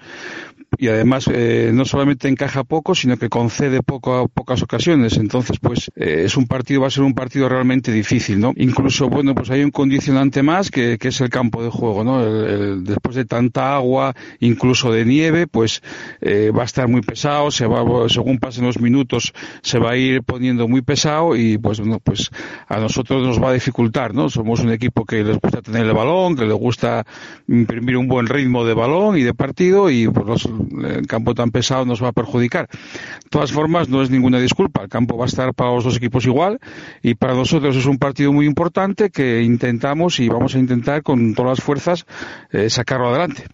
[0.78, 5.16] y además eh, no solamente encaja poco, sino que concede poco a pocas ocasiones.
[5.16, 8.52] Entonces, pues eh, es un partido, va a ser un partido realmente difícil, ¿no?
[8.56, 12.22] Incluso, bueno, pues hay un condicionante más que, que es el campo de juego, ¿no?
[12.24, 15.82] El- el- después de tanta agua, incluso de nieve, pues
[16.20, 19.32] eh, va a estar muy pesado, se va, según pasen los minutos,
[19.62, 22.30] se va a ir poniendo muy pesado y pues bueno, pues
[22.68, 24.28] a nosotros nos va a dificultar, ¿no?
[24.28, 27.04] Somos un equipo que les gusta tener el balón, que les gusta
[27.48, 30.48] imprimir un buen ritmo de balón y de partido y pues los-
[30.84, 32.68] el campo tan pesado nos va a perjudicar.
[32.68, 35.96] De todas formas, no es ninguna disculpa, el campo va a estar para los dos
[35.96, 36.58] equipos igual
[37.02, 41.34] y para nosotros es un partido muy importante que intentamos y vamos a intentar con
[41.34, 42.06] todas las fuerzas
[42.52, 43.44] eh, sacarlo adelante.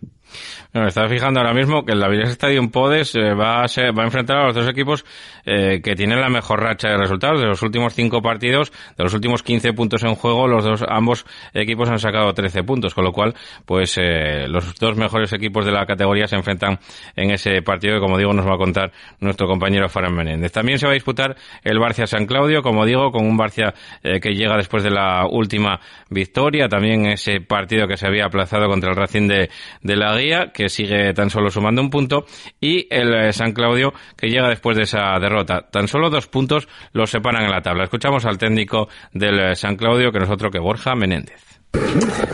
[0.72, 3.96] Bueno, me estaba fijando ahora mismo que el Avilés Stadium Podes eh, va, a ser-
[3.96, 5.04] va a enfrentar a los dos equipos
[5.46, 7.40] eh, que tienen la mejor racha de resultados.
[7.40, 11.24] De los últimos cinco partidos, de los últimos 15 puntos en juego, los dos, ambos
[11.54, 13.34] equipos han sacado 13 puntos, con lo cual,
[13.66, 16.78] pues, eh, los dos mejores equipos de la categoría se enfrentan
[17.16, 20.52] en ese partido que, como digo, nos va a contar nuestro compañero Faran Menéndez.
[20.52, 24.20] También se va a disputar el Barcia San Claudio, como digo, con un Barcia eh,
[24.20, 28.90] que llega después de la última victoria, también ese partido que se había aplazado contra
[28.90, 29.50] el Racing de,
[29.82, 30.14] de la
[30.52, 32.26] Que sigue tan solo sumando un punto,
[32.60, 35.66] y el eh, San Claudio, que llega después de esa derrota.
[35.70, 37.84] Tan solo dos puntos los separan en la tabla.
[37.84, 41.60] Escuchamos al técnico del eh, San Claudio, que no es otro que Borja Menéndez.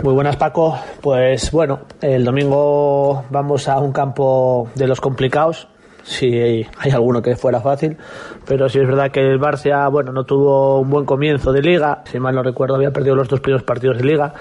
[0.03, 5.69] Muy buenas Paco, pues bueno, el domingo vamos a un campo de los complicados,
[6.03, 6.39] si
[6.79, 7.99] hay alguno que fuera fácil,
[8.47, 12.03] pero sí es verdad que el Barça, bueno, no tuvo un buen comienzo de liga,
[12.11, 14.33] si mal no recuerdo había perdido los dos primeros partidos de liga,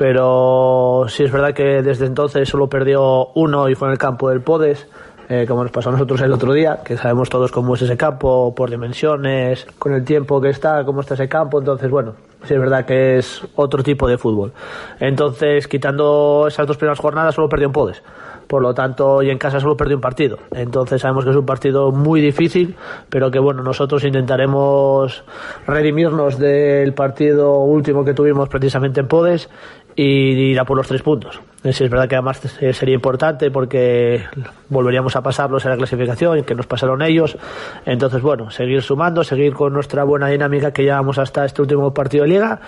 [0.00, 4.30] pero sí es verdad que desde entonces solo perdió uno y fue en el campo
[4.30, 4.88] del Podes,
[5.28, 7.98] eh, como nos pasó a nosotros el otro día, que sabemos todos cómo es ese
[7.98, 12.54] campo, por dimensiones, con el tiempo que está, cómo está ese campo, entonces bueno, sí
[12.54, 14.54] es verdad que es otro tipo de fútbol.
[15.00, 18.02] Entonces, quitando esas dos primeras jornadas, solo perdió en Podes
[18.50, 20.38] por lo tanto, y en casa solo perdió un partido.
[20.50, 22.74] Entonces sabemos que es un partido muy difícil,
[23.08, 25.22] pero que bueno, nosotros intentaremos
[25.68, 29.48] redimirnos del partido último que tuvimos precisamente en Podes
[29.96, 31.40] y ir a por los tres puntos.
[31.62, 32.40] Sí, es verdad que además
[32.72, 34.24] sería importante porque
[34.70, 37.36] volveríamos a pasarlos en la clasificación, que nos pasaron ellos.
[37.84, 42.24] Entonces, bueno, seguir sumando, seguir con nuestra buena dinámica que llevamos hasta este último partido
[42.24, 42.60] de liga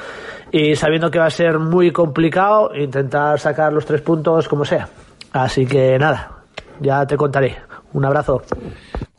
[0.50, 4.88] y sabiendo que va a ser muy complicado, intentar sacar los tres puntos como sea.
[5.32, 6.42] Así que nada,
[6.80, 7.56] ya te contaré.
[7.94, 8.42] Un abrazo.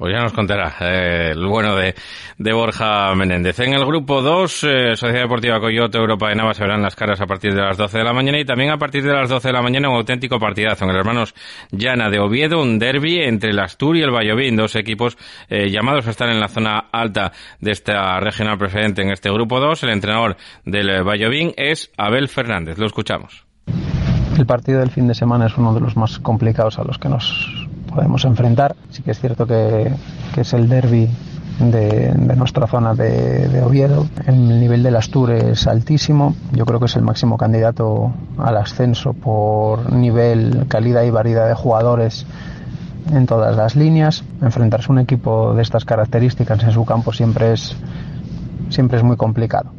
[0.04, 1.96] Pues ya nos contará eh, el bueno de,
[2.38, 3.58] de, Borja Menéndez.
[3.62, 7.22] En el grupo 2, eh, Sociedad Deportiva Coyote, Europa de Nava se verán las caras
[7.22, 9.48] a partir de las 12 de la mañana y también a partir de las 12
[9.48, 11.34] de la mañana un auténtico partidazo en el hermanos
[11.72, 15.18] Llana de Oviedo, un derby entre el Astur y el Vallovín, dos equipos
[15.48, 19.62] eh, llamados a estar en la zona alta de esta regional preferente en este grupo
[19.62, 19.84] 2.
[19.84, 22.78] El entrenador del Vallovín es Abel Fernández.
[22.78, 23.46] Lo escuchamos.
[24.38, 27.08] El partido del fin de semana es uno de los más complicados a los que
[27.08, 27.63] nos
[27.94, 28.76] podemos enfrentar.
[28.90, 29.92] Sí que es cierto que,
[30.36, 31.10] es el derby
[31.60, 34.08] de, nuestra zona de, Oviedo.
[34.26, 36.36] El nivel del Astur es altísimo.
[36.52, 41.56] Yo creo que es el máximo candidato al ascenso por nivel, calidad y variedad de
[41.56, 42.26] jugadores
[43.12, 44.24] en todas las líneas.
[44.42, 47.76] Enfrentarse a un equipo de estas características en su campo siempre es,
[48.70, 49.72] siempre es muy complicado.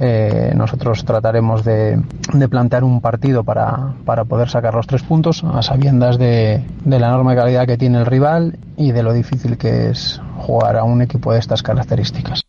[0.00, 2.00] Eh, nosotros trataremos de,
[2.48, 3.94] plantear un partido para,
[4.28, 8.06] poder sacar los tres puntos a sabiendas de, de la enorme calidad que tiene el
[8.06, 12.44] rival y de lo difícil que es jugar a un equipo de estas características.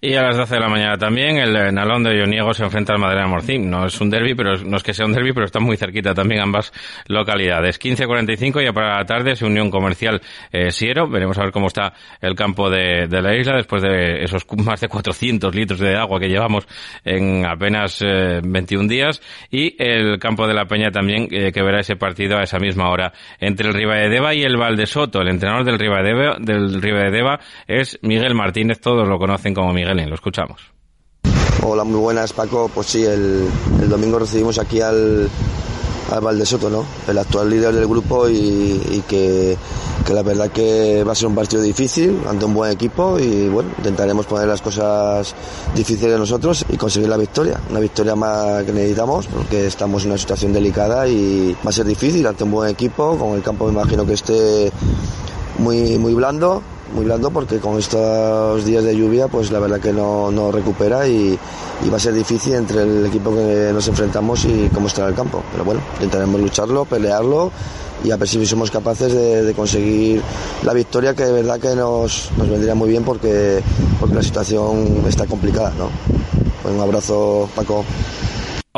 [0.00, 3.00] Y a las 12 de la mañana también el Nalón de Ioniego se enfrenta al
[3.00, 3.68] Madrid Morcín.
[3.68, 6.14] No es un derby, pero no es que sea un derby, pero están muy cerquita
[6.14, 6.72] también ambas
[7.08, 7.80] localidades.
[7.80, 10.22] 15.45 y para la tarde es Unión Comercial
[10.52, 11.08] eh, Siero.
[11.08, 14.86] Veremos a ver cómo está el campo de, la isla después de esos más de
[14.86, 16.68] 400 litros de agua que llevamos
[17.04, 19.20] en apenas 21 eh, días.
[19.50, 22.88] Y el campo de la Peña también, eh, que verá ese partido a esa misma
[22.88, 25.22] hora entre el Deva y el Valdesoto.
[25.22, 26.04] El entrenador del Deva
[26.38, 28.80] del Deva es Miguel Martínez.
[28.80, 30.60] Todos lo conocen como Miguel lo escuchamos.
[31.62, 32.70] Hola, muy buenas, Paco.
[32.72, 33.48] Pues sí, el,
[33.88, 35.28] domingo recibimos aquí al,
[36.10, 36.84] al Valdesoto, ¿no?
[37.08, 39.56] El actual líder del grupo y, que,
[40.12, 43.70] la verdad que va a ser un partido difícil ante un buen equipo y bueno,
[43.78, 45.34] intentaremos poner las cosas
[45.74, 47.60] difíciles de nosotros y conseguir la victoria.
[47.70, 51.86] Una victoria más que necesitamos porque estamos en una situación delicada y va a ser
[51.86, 54.72] difícil ante un buen equipo, con el campo me imagino que esté
[55.58, 56.62] muy, muy blando
[56.94, 61.06] muy blando porque con estos días de lluvia pues la verdad que no, no recupera
[61.06, 61.38] y,
[61.90, 65.42] va a ser difícil entre el equipo que nos enfrentamos y cómo está el campo.
[65.52, 67.52] Pero bueno, intentaremos lucharlo, pelearlo
[68.04, 70.22] y a ver si somos capaces de, conseguir
[70.64, 73.62] la victoria que de verdad que nos, nos vendría muy bien porque,
[74.00, 75.72] porque la situación está complicada.
[75.78, 75.88] ¿no?
[76.62, 77.84] Pues un abrazo Paco.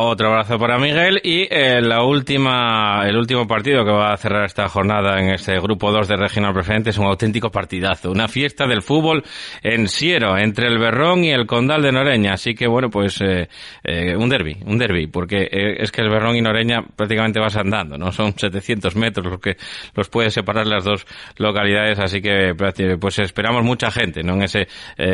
[0.03, 4.47] Otro abrazo para Miguel y eh, la última, el último partido que va a cerrar
[4.47, 8.67] esta jornada en este grupo 2 de Regional Preferente es un auténtico partidazo, una fiesta
[8.67, 9.23] del fútbol
[9.63, 12.33] en Siero, entre el Berrón y el Condal de Noreña.
[12.33, 13.51] Así que bueno, pues eh,
[13.85, 17.99] eh, un derby, un derby, porque es que el Berrón y Noreña prácticamente vas andando,
[17.99, 18.11] ¿no?
[18.11, 19.59] Son 700 metros lo que
[19.95, 22.55] los puede separar las dos localidades, así que
[22.99, 24.33] pues esperamos mucha gente, ¿no?
[24.33, 24.67] En ese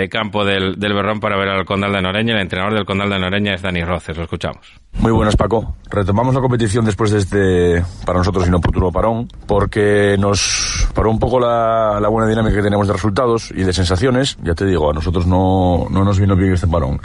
[0.09, 2.35] campo del, del Berrón para ver al Condal de Noreña.
[2.35, 4.76] El entrenador del Condal de Noreña es Dani Roces, lo escuchamos.
[4.99, 5.77] Muy buenas, Paco.
[5.91, 11.39] Retomamos la competición después de este, para nosotros, futuro parón, porque nos paró un poco
[11.39, 14.39] la, buena dinámica que tenemos de resultados y de sensaciones.
[14.43, 17.01] Ya te digo, a nosotros no, no nos vino bien este parón.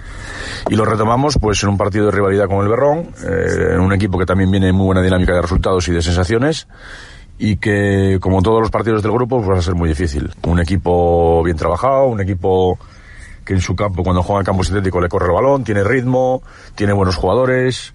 [0.70, 3.94] Y lo retomamos, pues, en un partido de rivalidad con el Berrón, eh, en un
[3.94, 6.68] equipo que también viene en muy buena dinámica de resultados y de sensaciones
[7.38, 10.32] y que, como todos los partidos del grupo, pues va a ser muy difícil.
[10.48, 12.80] Un equipo bien trabajado, un equipo
[13.46, 16.42] que en su campo, cuando juega en campo sintético, le corre el balón, tiene ritmo,
[16.76, 17.94] tiene buenos jugadores,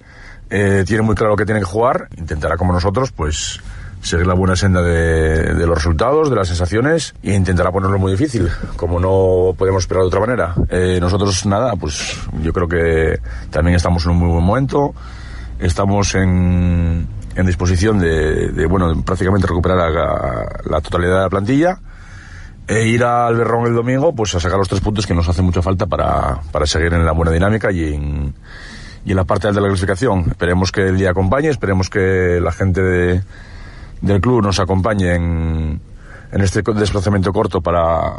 [0.50, 3.60] eh, tiene muy claro que tiene que jugar, intentará como nosotros, pues
[4.02, 8.48] seguir la buena senda de, los resultados, de las sensaciones e intentará ponerlo muy difícil,
[8.76, 10.54] como no podemos esperar de otra manera.
[10.68, 13.18] Eh, nosotros nada, pues yo creo que
[13.50, 14.94] también estamos en un muy buen momento,
[15.58, 19.90] estamos en, en disposición de, bueno, prácticamente recuperar
[20.64, 21.80] la totalidad de la plantilla
[22.68, 25.42] e ir al Berrón el domingo pues a sacar los tres puntos que nos hace
[25.42, 28.34] mucha falta para, para seguir en la buena dinámica y en,
[29.04, 30.24] y en la parte de la clasificación.
[30.28, 33.22] Esperemos que el día acompañe, esperemos que la gente de,
[34.00, 35.80] del club nos acompañe en,
[36.32, 38.14] en este desplazamiento corto para,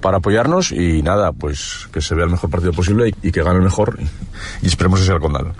[0.00, 3.58] para apoyarnos y nada, pues que se vea el mejor partido posible y, que gane
[3.58, 4.08] el mejor y,
[4.62, 5.52] y esperemos que sea el Condal.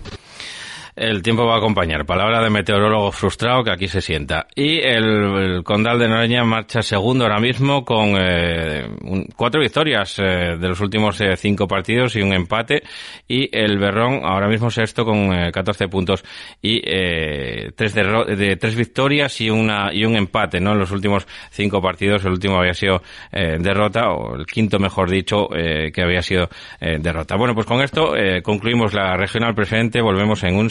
[0.97, 2.07] El tiempo va a acompañar.
[2.07, 4.47] Palabra de meteorólogo frustrado que aquí se sienta.
[4.55, 8.89] Y el, Condal de Noreña marcha segundo ahora mismo con eh,
[9.37, 12.83] cuatro victorias eh, de los últimos eh, cinco partidos y un empate.
[13.29, 16.25] Y el Berrón ahora mismo sexto con 14 puntos
[16.63, 20.73] y tres, de, tres victorias y una y un empate, ¿no?
[20.73, 22.25] En los últimos cinco partidos.
[22.25, 26.49] El último había sido derrota, o el quinto mejor dicho, que había sido
[26.81, 27.37] derrota.
[27.37, 30.01] Bueno, pues con esto concluimos la regional preferente.
[30.01, 30.71] Volvemos en un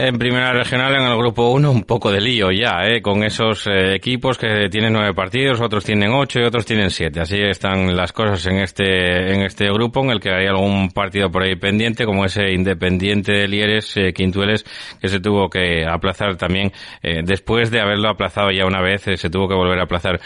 [0.00, 3.02] En primera regional, en el grupo 1, un poco de lío ya, ¿eh?
[3.02, 7.18] con esos eh, equipos que tienen nueve partidos, otros tienen ocho y otros tienen siete.
[7.18, 11.32] Así están las cosas en este, en este grupo, en el que hay algún partido
[11.32, 14.64] por ahí pendiente, como ese Independiente de Lieres, eh, Quintueles,
[15.00, 16.70] que se tuvo que aplazar también,
[17.02, 20.20] eh, después de haberlo aplazado ya una vez, se tuvo que volver a aplazar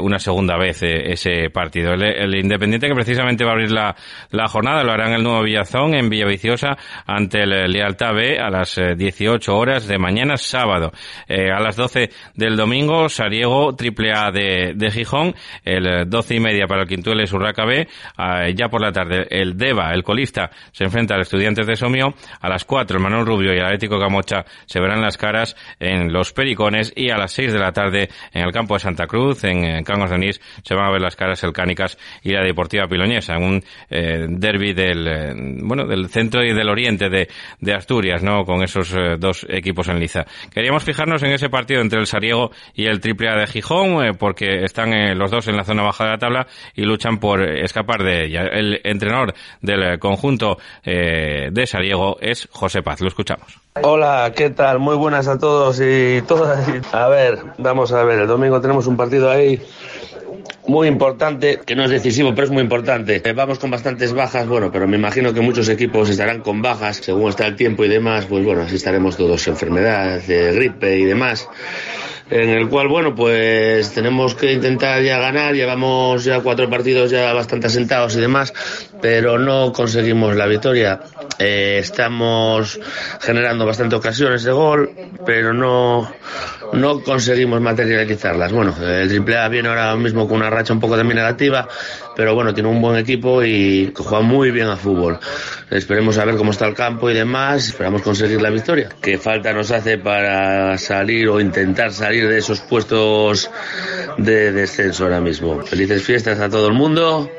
[0.00, 1.92] una segunda vez ese partido.
[1.94, 3.96] El, Independiente que precisamente va a abrir la,
[4.30, 8.48] la jornada, lo hará en el nuevo Villazón, en Villaviciosa, ante el Lealtad B, a
[8.48, 8.78] las
[9.12, 10.92] 18 horas de mañana sábado.
[11.28, 15.34] Eh, a las 12 del domingo, Sariego, triple A de, Gijón,
[15.64, 19.56] el 12 y media para el Quintueles Urraca B, eh, ya por la tarde el
[19.56, 23.54] Deva, el colista, se enfrenta al Estudiantes de Somio, a las 4 el Manuel Rubio
[23.54, 27.52] y el Atlético Camocha se verán las caras en los Pericones y a las 6
[27.52, 30.86] de la tarde en el campo de Santa Cruz, en, Cangos de Onís, se van
[30.86, 35.08] a ver las caras el Cánicas y la Deportiva Piloñesa, en un eh, derby del,
[35.08, 35.32] eh,
[35.62, 37.28] bueno, del centro y del oriente de,
[37.60, 38.44] de Asturias, ¿no?
[38.44, 40.24] Con esos eh, dos equipos en liza.
[40.52, 44.12] Queríamos fijarnos en ese partido entre el Sariego y el Triple A de Gijón, eh,
[44.18, 47.42] porque están eh, los dos en la zona baja de la tabla y luchan por
[47.42, 48.42] escapar de ella.
[48.42, 53.00] El entrenador del conjunto de Sariego es José Paz.
[53.00, 53.58] Lo escuchamos.
[53.82, 54.78] Hola, ¿qué tal?
[54.78, 56.66] Muy buenas a todos y todas.
[56.92, 59.60] A ver, vamos a ver, el domingo tenemos un partido ahí
[60.66, 63.22] muy importante, que no es decisivo, pero es muy importante.
[63.24, 66.96] Eh, vamos con bastantes bajas, bueno, pero me imagino que muchos equipos estarán con bajas,
[66.96, 71.48] según está el tiempo y demás, pues bueno, así estaremos todos, enfermedad, gripe y demás
[72.30, 77.32] en el cual, bueno, pues tenemos que intentar ya ganar, llevamos ya cuatro partidos ya
[77.32, 78.52] bastante asentados y demás,
[79.00, 81.00] pero no conseguimos la victoria.
[81.38, 82.78] Eh, estamos
[83.20, 84.90] generando bastante ocasiones de gol,
[85.24, 86.12] pero no,
[86.72, 88.52] no conseguimos materializarlas.
[88.52, 91.68] Bueno, el AAA viene ahora mismo con una racha un poco también negativa,
[92.16, 95.18] pero bueno, tiene un buen equipo y juega muy bien a fútbol.
[95.70, 98.90] Esperemos a ver cómo está el campo y demás, esperamos conseguir la victoria.
[99.00, 103.50] ¿Qué falta nos hace para salir o intentar salir de esos puestos
[104.16, 105.62] de descenso ahora mismo?
[105.62, 107.30] Felices fiestas a todo el mundo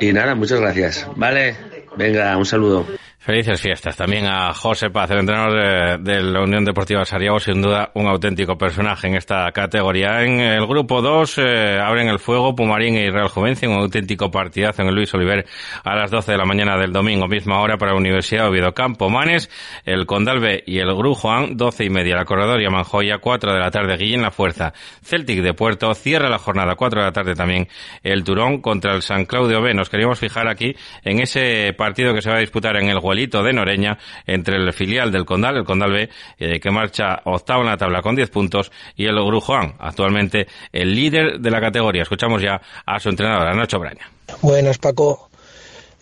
[0.00, 1.06] y nada, muchas gracias.
[1.16, 1.56] Vale,
[1.96, 2.86] venga, un saludo.
[3.26, 3.96] Felices fiestas.
[3.96, 8.56] También a José Paz, el entrenador de, la Unión Deportiva Sariago, sin duda un auténtico
[8.56, 10.22] personaje en esta categoría.
[10.22, 14.82] En el grupo 2 eh, abren el fuego Pumarín y Real Juvencia, un auténtico partidazo
[14.82, 15.44] en el Luis Oliver
[15.82, 18.72] a las 12 de la mañana del domingo, misma hora para la Universidad de Oviedo.
[18.74, 19.50] Campo Manes,
[19.84, 23.72] el Condalbe y el Gru Juan, 12 y media, la Corredoria Manjoya, 4 de la
[23.72, 24.72] tarde, Guillén La Fuerza,
[25.02, 27.66] Celtic de Puerto, cierra la jornada, 4 de la tarde también
[28.04, 29.74] el Turón contra el San Claudio B.
[29.74, 33.52] Nos queríamos fijar aquí en ese partido que se va a disputar en el de
[33.52, 36.08] Noreña entre el filial del Condal, el Condal B,
[36.38, 40.94] eh, que marcha octavo en la tabla con 10 puntos, y el Grujuan, actualmente el
[40.94, 42.02] líder de la categoría.
[42.02, 44.10] Escuchamos ya a su entrenadora, Nacho Braña.
[44.42, 45.30] Buenas, Paco.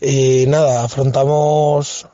[0.00, 2.06] Y nada, afrontamos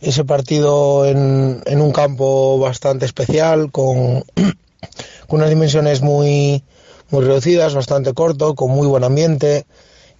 [0.00, 4.24] ese partido en, en un campo bastante especial, con,
[5.26, 6.62] con unas dimensiones muy,
[7.10, 9.66] muy reducidas, bastante corto, con muy buen ambiente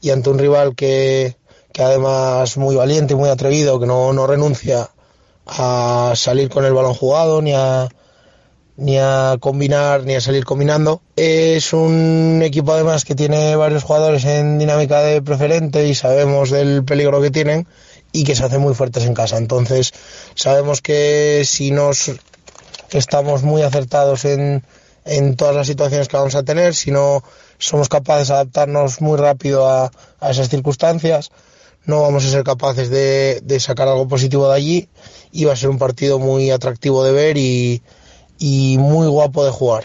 [0.00, 1.36] y ante un rival que,
[1.76, 4.88] que además muy valiente, muy atrevido, que no, no renuncia
[5.44, 7.86] a salir con el balón jugado ni a
[8.78, 11.02] ni a combinar ni a salir combinando.
[11.16, 16.82] Es un equipo además que tiene varios jugadores en dinámica de preferente y sabemos del
[16.82, 17.66] peligro que tienen
[18.10, 19.36] y que se hacen muy fuertes en casa.
[19.36, 19.92] Entonces
[20.34, 22.10] sabemos que si nos
[22.88, 24.64] estamos muy acertados en,
[25.04, 27.22] en todas las situaciones que vamos a tener, si no
[27.58, 31.30] somos capaces de adaptarnos muy rápido a, a esas circunstancias,
[31.86, 34.88] no vamos a ser capaces de, sacar algo positivo de allí
[35.32, 37.80] y va a ser un partido muy atractivo de ver y,
[38.78, 39.84] muy guapo de jugar.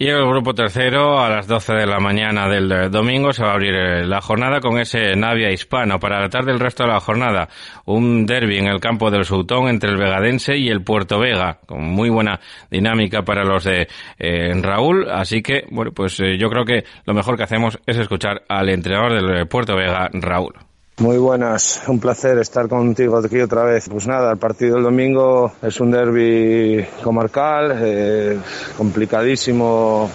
[0.00, 3.50] Y el grupo tercero, a las 12 de la mañana del eh, domingo, se va
[3.50, 5.98] a abrir eh, la jornada con ese Navia hispano.
[5.98, 7.48] Para la tarde, el resto de la jornada,
[7.84, 11.82] un derby en el campo del Soutón entre el Vegadense y el Puerto Vega, con
[11.82, 12.38] muy buena
[12.70, 13.88] dinámica para los de
[14.20, 15.10] eh, Raúl.
[15.10, 19.14] Así que, bueno, pues yo creo que lo mejor que hacemos es escuchar al entrenador
[19.14, 20.54] del Puerto Vega, Raúl.
[20.98, 23.88] Muy buenas, un placer estar contigo aquí otra vez.
[23.88, 28.36] Pues nada, el partido del domingo es un derby comarcal, eh,
[28.76, 30.10] complicadísimo.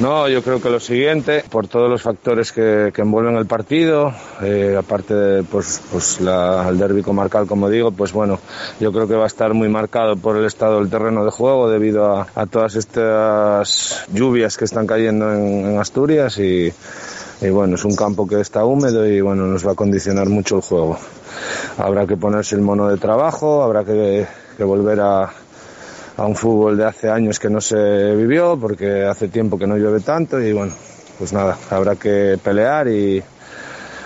[0.00, 4.74] No, yo creo que lo siguiente, por todos los factores que, envuelven el partido, eh,
[4.78, 8.38] aparte de pues, pues el derby comarcal, como digo, pues bueno,
[8.80, 11.68] yo creo que va a estar muy marcado por el estado del terreno de juego
[11.68, 16.72] debido a, todas estas lluvias que están cayendo en Asturias y
[17.42, 20.56] y bueno, es un campo que está húmedo y bueno, nos va a condicionar mucho
[20.56, 20.96] el juego.
[21.76, 24.26] Habrá que ponerse el mono de trabajo, habrá que,
[24.58, 25.22] volver a,
[26.16, 29.76] a un fútbol de hace años que no se vivió porque hace tiempo que no
[29.76, 30.72] llueve tanto y bueno,
[31.18, 33.20] pues nada, habrá que pelear y,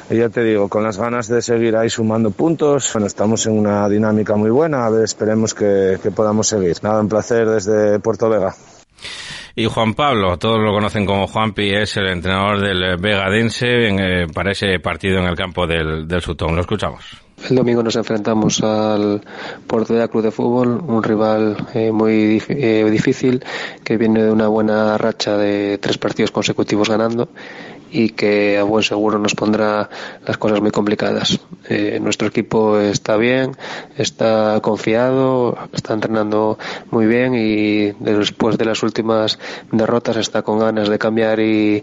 [0.08, 3.86] ya te digo, con las ganas de seguir ahí sumando puntos, bueno, estamos en una
[3.88, 6.76] dinámica muy buena, a ver, esperemos que, que podamos seguir.
[6.82, 8.54] Nada, un placer desde Puerto Vega.
[9.58, 14.52] Y Juan Pablo, todos lo conocen como Juanpi, es el entrenador del Vegadense eh, para
[14.52, 16.54] ese partido en el campo del, del Sutón.
[16.54, 17.02] Lo escuchamos.
[17.48, 19.22] El domingo nos enfrentamos al
[19.66, 23.42] Puerto de Club de Fútbol, un rival eh, muy eh, difícil
[23.82, 27.30] que viene de una buena racha de tres partidos consecutivos ganando
[27.90, 29.88] y que a buen seguro nos pondrá
[30.26, 31.40] las cosas muy complicadas.
[31.68, 33.56] Eh, nuestro equipo está bien,
[33.96, 36.58] está confiado, está entrenando
[36.90, 39.38] muy bien y después de las últimas
[39.72, 41.82] derrotas está con ganas de cambiar y,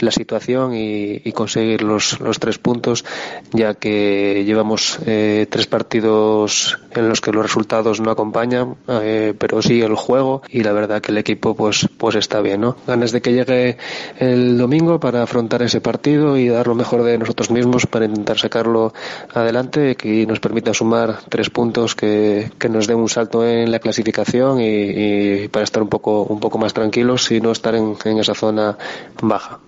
[0.00, 3.04] la situación y, conseguir los, los, tres puntos,
[3.52, 9.62] ya que llevamos eh, tres partidos en los que los resultados no acompañan, eh, pero
[9.62, 12.60] sí el juego y la verdad que el equipo pues, pues está bien.
[12.60, 12.76] ¿no?
[12.86, 13.76] Ganas de que llegue
[14.18, 18.38] el domingo para afrontar ese partido y dar lo mejor de nosotros mismos para intentar
[18.38, 18.92] sacarlo
[19.32, 24.58] adelante y nos permita sumar tres puntos que, nos den un salto en la clasificación
[24.60, 28.76] y, para estar un poco, un poco más tranquilos y no estar en esa zona
[29.22, 29.60] baja.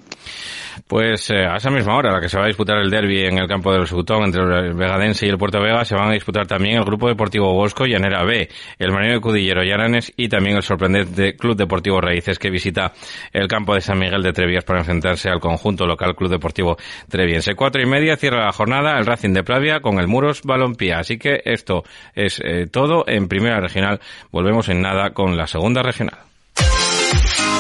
[0.87, 3.39] Pues eh, a esa misma hora, la que se va a disputar el derby en
[3.39, 6.47] el campo del Sutón entre el Vegadense y el Puerto Vega, se van a disputar
[6.47, 8.49] también el Grupo Deportivo Bosco y B,
[8.79, 12.93] el Marino de Cudillero Yaranes y también el sorprendente Club Deportivo Raíces que visita
[13.33, 16.77] el campo de San Miguel de Trevías para enfrentarse al conjunto local Club Deportivo
[17.09, 17.55] Treviense.
[17.55, 20.99] Cuatro y media cierra la jornada el Racing de Pravia con el Muros Balompía.
[20.99, 24.01] Así que esto es eh, todo en primera regional.
[24.31, 26.32] Volvemos en nada con la segunda regional.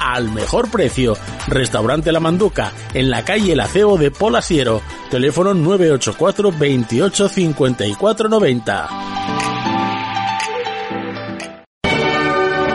[0.00, 1.16] al mejor precio.
[1.46, 4.82] Restaurante La Manduca, en la calle El Aceo de Polasiero.
[5.10, 8.88] Teléfono 984 28 54 90.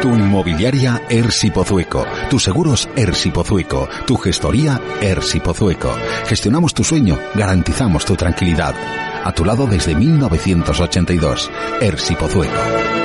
[0.01, 5.95] Tu inmobiliaria Ersi Pozueco, tus seguros Ersi Pozueco, tu gestoría Ersi Pozueco.
[6.27, 8.75] Gestionamos tu sueño, garantizamos tu tranquilidad.
[9.23, 11.49] A tu lado desde 1982.
[11.81, 13.04] Ersi Pozueco.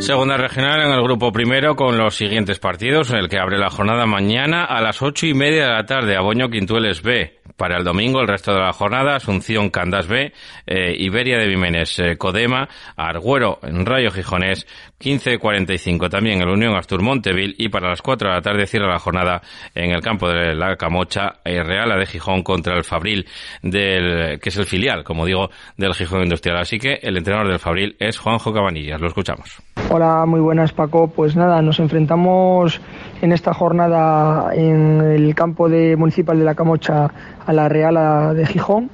[0.00, 3.70] Segunda regional en el grupo primero con los siguientes partidos, en el que abre la
[3.70, 7.39] jornada mañana a las ocho y media de la tarde, Aboño Quintueles B.
[7.60, 10.32] Para el domingo, el resto de la jornada, Asunción Candas B,
[10.66, 14.66] eh, Iberia de Vimenes eh, Codema, Argüero en Rayo Gijonés,
[14.98, 18.98] 15.45 también el Unión Astur Monteville y para las 4 de la tarde cierra la
[18.98, 19.42] jornada
[19.74, 23.26] en el campo de la Camocha, eh, Reala de Gijón contra el Fabril,
[23.60, 26.56] del, que es el filial, como digo, del Gijón Industrial.
[26.56, 28.98] Así que el entrenador del Fabril es Juanjo Cabanillas.
[28.98, 29.60] Lo escuchamos.
[29.90, 31.12] Hola, muy buenas Paco.
[31.14, 32.80] Pues nada, nos enfrentamos
[33.22, 37.10] en esta jornada en el campo de municipal de la Camocha
[37.46, 38.90] a la Real de Gijón.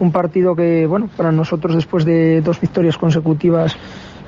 [0.00, 3.76] Un partido que, bueno, para nosotros después de dos victorias consecutivas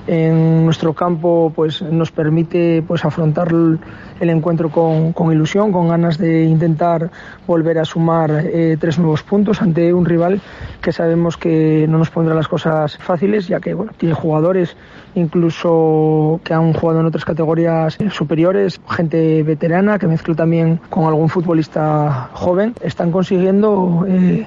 [0.06, 6.18] en nuestro campo pues nos permite pues afrontar el encuentro con, con ilusión, con ganas
[6.18, 7.10] de intentar
[7.46, 10.40] volver a sumar eh, tres nuevos puntos ante un rival
[10.80, 14.76] que sabemos que no nos pondrá las cosas fáciles, ya que bueno, tiene jugadores
[15.14, 21.28] incluso que han jugado en otras categorías superiores, gente veterana que mezcló también con algún
[21.28, 24.46] futbolista joven, están consiguiendo eh,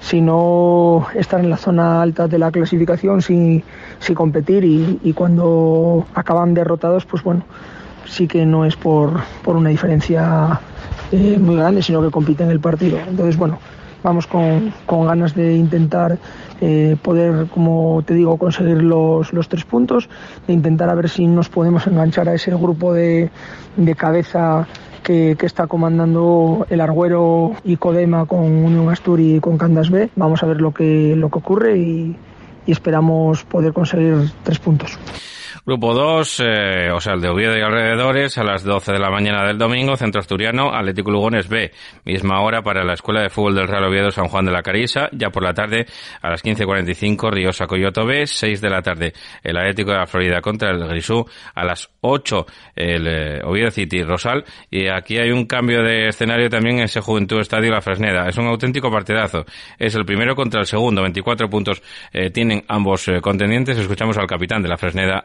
[0.00, 3.62] si no estar en la zona alta de la clasificación, si,
[3.98, 7.44] si competir y, y, cuando acaban derrotados, pues bueno,
[8.06, 10.60] sí que no es por, por una diferencia
[11.12, 12.98] eh, muy grande, sino que compiten el partido.
[13.06, 13.58] Entonces, bueno,
[14.02, 16.18] vamos con, con ganas de intentar
[16.60, 20.08] eh, poder, como te digo, conseguir los, los, tres puntos,
[20.46, 23.30] de intentar a ver si nos podemos enganchar a ese grupo de,
[23.76, 24.66] de cabeza
[24.98, 30.10] que, está comandando el Argüero y Codema con Unión Asturi y con Candas B.
[30.16, 32.16] Vamos a ver lo que, lo que ocurre y
[32.66, 34.98] esperamos poder conseguir tres puntos.
[35.64, 39.10] Grupo 2, eh, o sea, el de Oviedo y alrededores, a las 12 de la
[39.10, 41.72] mañana del domingo, Centro Asturiano, Atlético Lugones B.
[42.04, 45.08] Misma hora para la Escuela de Fútbol del Real Oviedo San Juan de la Carisa.
[45.12, 45.86] Ya por la tarde,
[46.22, 48.26] a las 15.45, Riosa Coyoto B.
[48.26, 51.24] 6 de la tarde, el Atlético de la Florida contra el Grisú.
[51.54, 52.46] A las 8,
[52.76, 54.44] el eh, Oviedo City Rosal.
[54.70, 58.28] Y aquí hay un cambio de escenario también en ese Juventud Estadio La Fresneda.
[58.28, 59.44] Es un auténtico partidazo.
[59.78, 61.02] Es el primero contra el segundo.
[61.02, 61.82] 24 puntos
[62.12, 63.78] eh, tienen ambos eh, contendientes.
[63.78, 65.22] Escuchamos al capitán de La Fresneda,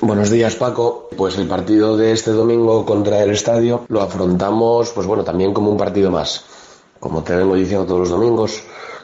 [0.00, 5.06] Buenos días Paco, pues el partido de este domingo contra el Estadio lo afrontamos pues
[5.06, 6.44] bueno también como un partido más,
[6.98, 8.62] como te vengo diciendo todos los domingos,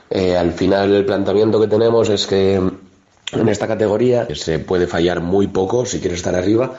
[0.08, 5.20] eh, al final el planteamiento que tenemos es que en esta categoría se puede fallar
[5.20, 6.72] muy poco si quieres estar arriba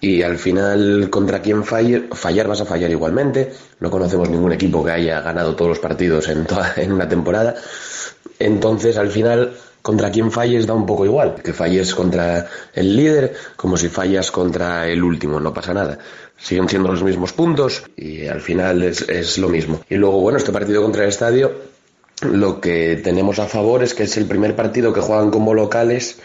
[0.00, 4.82] y al final contra quien falle, fallar vas a fallar igualmente, no conocemos ningún equipo
[4.82, 7.54] que haya ganado todos los partidos en, toda, en una temporada
[8.38, 9.54] Entonces, al final,
[9.84, 11.34] contra quien falles da un poco igual.
[11.42, 15.98] Que falles contra el líder, como si fallas contra el último, no pasa nada.
[16.38, 19.82] Siguen siendo los mismos puntos y al final es, es lo mismo.
[19.90, 21.52] Y luego, bueno, este partido contra el estadio,
[22.22, 26.18] lo que tenemos a favor es que es el primer partido que juegan como locales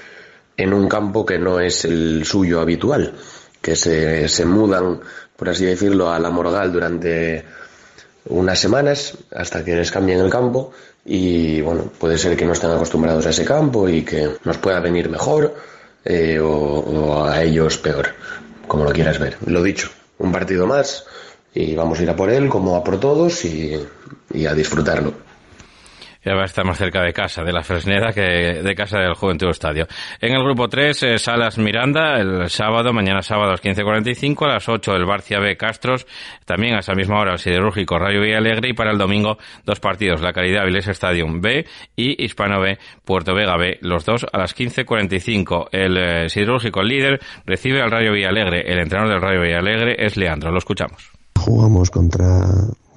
[0.56, 3.14] en un campo que no es el suyo habitual,
[3.62, 5.02] que se, se mudan,
[5.36, 7.44] por así decirlo, a la Morgal durante
[8.26, 10.72] unas semanas hasta que les cambien el campo
[11.06, 14.80] y bueno, puede ser que no estén acostumbrados a ese campo y que nos pueda
[14.80, 15.56] venir mejor
[16.06, 18.10] eh, o, o a ellos peor,
[18.68, 19.38] como lo quieras ver.
[19.46, 21.06] Lo dicho, un partido más
[21.54, 23.80] y vamos a ir a por él como a por todos y,
[24.34, 25.29] y a disfrutarlo
[26.24, 29.14] ya va a estar más cerca de casa, de la Fresneda, que de casa del
[29.14, 29.88] Juventud Estadio.
[30.20, 34.54] En el grupo 3, eh, Salas Miranda, el sábado, mañana sábado a las 15.45, a
[34.54, 36.06] las 8 el Barcia B Castros,
[36.46, 40.22] también a esa misma hora el Siderúrgico Rayo Alegre y para el domingo dos partidos,
[40.22, 41.66] la Caridad Viles Stadium B
[41.96, 45.70] y Hispano B Puerto Vega B, los dos a las 15.45.
[45.72, 50.52] El eh, Siderúrgico líder recibe al Rayo Alegre, el entrenador del Rayo Alegre es Leandro,
[50.52, 51.12] lo escuchamos.
[51.36, 52.46] Jugamos contra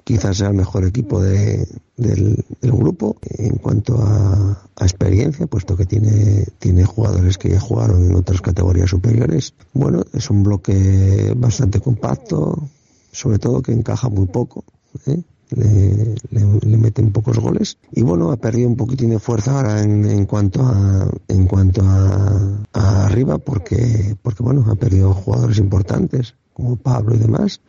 [0.04, 1.64] quizás sea el mejor equipo de,
[2.02, 8.16] del, grupo en cuanto a, experiencia, puesto que tiene, tiene jugadores que ya jugaron en
[8.16, 9.54] otras categorías superiores.
[9.72, 12.68] Bueno, es un bloque bastante compacto,
[13.12, 14.64] sobre todo que encaja muy poco.
[15.06, 15.22] ¿eh?
[15.50, 20.24] Le, le, meten pocos goles y bueno ha perdido un poquitín de fuerza ahora en,
[20.24, 27.14] cuanto a en cuanto a arriba porque porque bueno ha perdido jugadores importantes como Pablo
[27.14, 27.60] y demás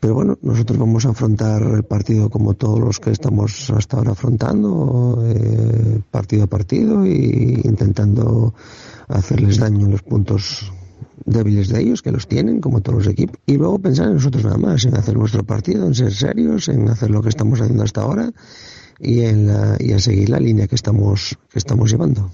[0.00, 4.12] pero bueno, nosotros vamos a afrontar el partido como todos los que estamos hasta ahora
[4.12, 8.54] afrontando, eh, partido a partido y intentando
[9.08, 10.72] hacerles daño en los puntos
[11.26, 14.42] débiles de ellos, que los tienen, como todos los equipos, y luego pensar en nosotros
[14.42, 17.84] nada más, en hacer nuestro partido, en ser serios, en hacer lo que estamos haciendo
[17.84, 18.32] hasta ahora
[18.98, 22.30] y en, la, y en seguir la línea que estamos, que estamos llevando.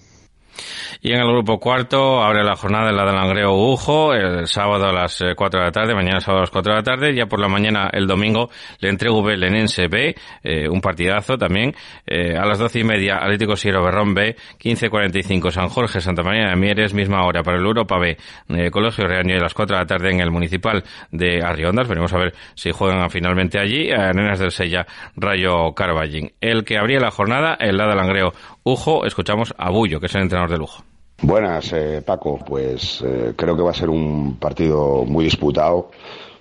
[1.02, 4.92] Y en el grupo cuarto abre la jornada la de Langreo Ujo, el sábado a
[4.92, 7.26] las 4 eh, de la tarde, mañana sábado a las 4 de la tarde, ya
[7.26, 8.50] por la mañana el domingo
[8.80, 11.74] le entrego B Lenense B, eh, un partidazo también,
[12.06, 16.48] eh, a las 12 y media Atlético Sierra Berrón B, 15.45 San Jorge Santa María
[16.48, 18.16] de Mieres, misma hora para el Europa B,
[18.48, 21.88] eh, Colegio Reaño y a las 4 de la tarde en el Municipal de Arriondas,
[21.88, 24.86] veremos a ver si juegan finalmente allí, Arenas del Sella,
[25.16, 26.32] Rayo Carballín.
[26.40, 28.32] El que abría la jornada, el lado de Langreo
[28.68, 30.82] Ujo, escuchamos a Bullo, que es el entrenador de lujo.
[31.22, 32.40] Buenas, eh, Paco.
[32.44, 35.92] Pues eh, creo que va a ser un partido muy disputado.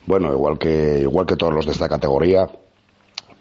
[0.07, 2.49] Bueno, igual que igual que todos los de esta categoría,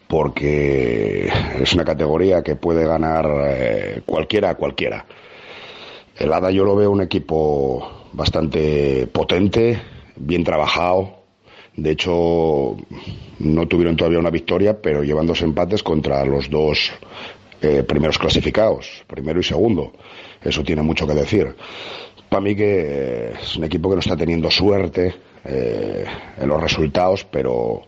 [0.07, 5.07] porque es una categoría que puede ganar eh, cualquiera cualquiera.
[6.19, 9.81] El ADA yo lo veo un equipo bastante potente,
[10.17, 11.23] bien trabajado.
[11.75, 12.77] De hecho,
[13.39, 16.93] no tuvieron todavía una victoria, pero llevan dos empates contra los dos
[17.65, 19.93] eh, primeros clasificados, primero y segundo.
[20.43, 21.57] Eso tiene mucho que decir.
[22.29, 25.15] Para mí que es un equipo que no está teniendo suerte
[25.47, 26.05] eh,
[26.37, 27.81] en los resultados, pero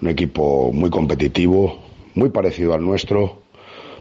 [0.00, 1.78] un equipo muy competitivo,
[2.14, 3.42] muy parecido al nuestro.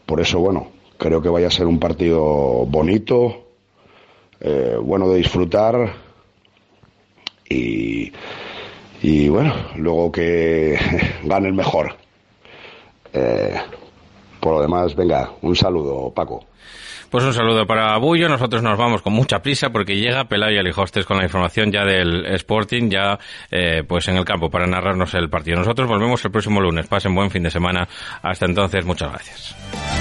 [0.05, 3.47] Por eso, bueno, creo que vaya a ser un partido bonito,
[4.39, 5.93] eh, bueno de disfrutar
[7.49, 8.13] y,
[9.01, 10.79] y bueno, luego que
[11.25, 11.97] gane el mejor.
[13.11, 13.55] Eh,
[14.41, 16.43] por lo demás, venga, un saludo, Paco.
[17.11, 18.29] Pues un saludo para Bullo.
[18.29, 22.25] Nosotros nos vamos con mucha prisa porque llega Pelayo Alijostes con la información ya del
[22.35, 23.19] Sporting, ya
[23.51, 25.57] eh, pues en el campo para narrarnos el partido.
[25.57, 26.87] Nosotros volvemos el próximo lunes.
[26.87, 27.85] Pasen buen fin de semana.
[28.21, 30.00] Hasta entonces, muchas gracias.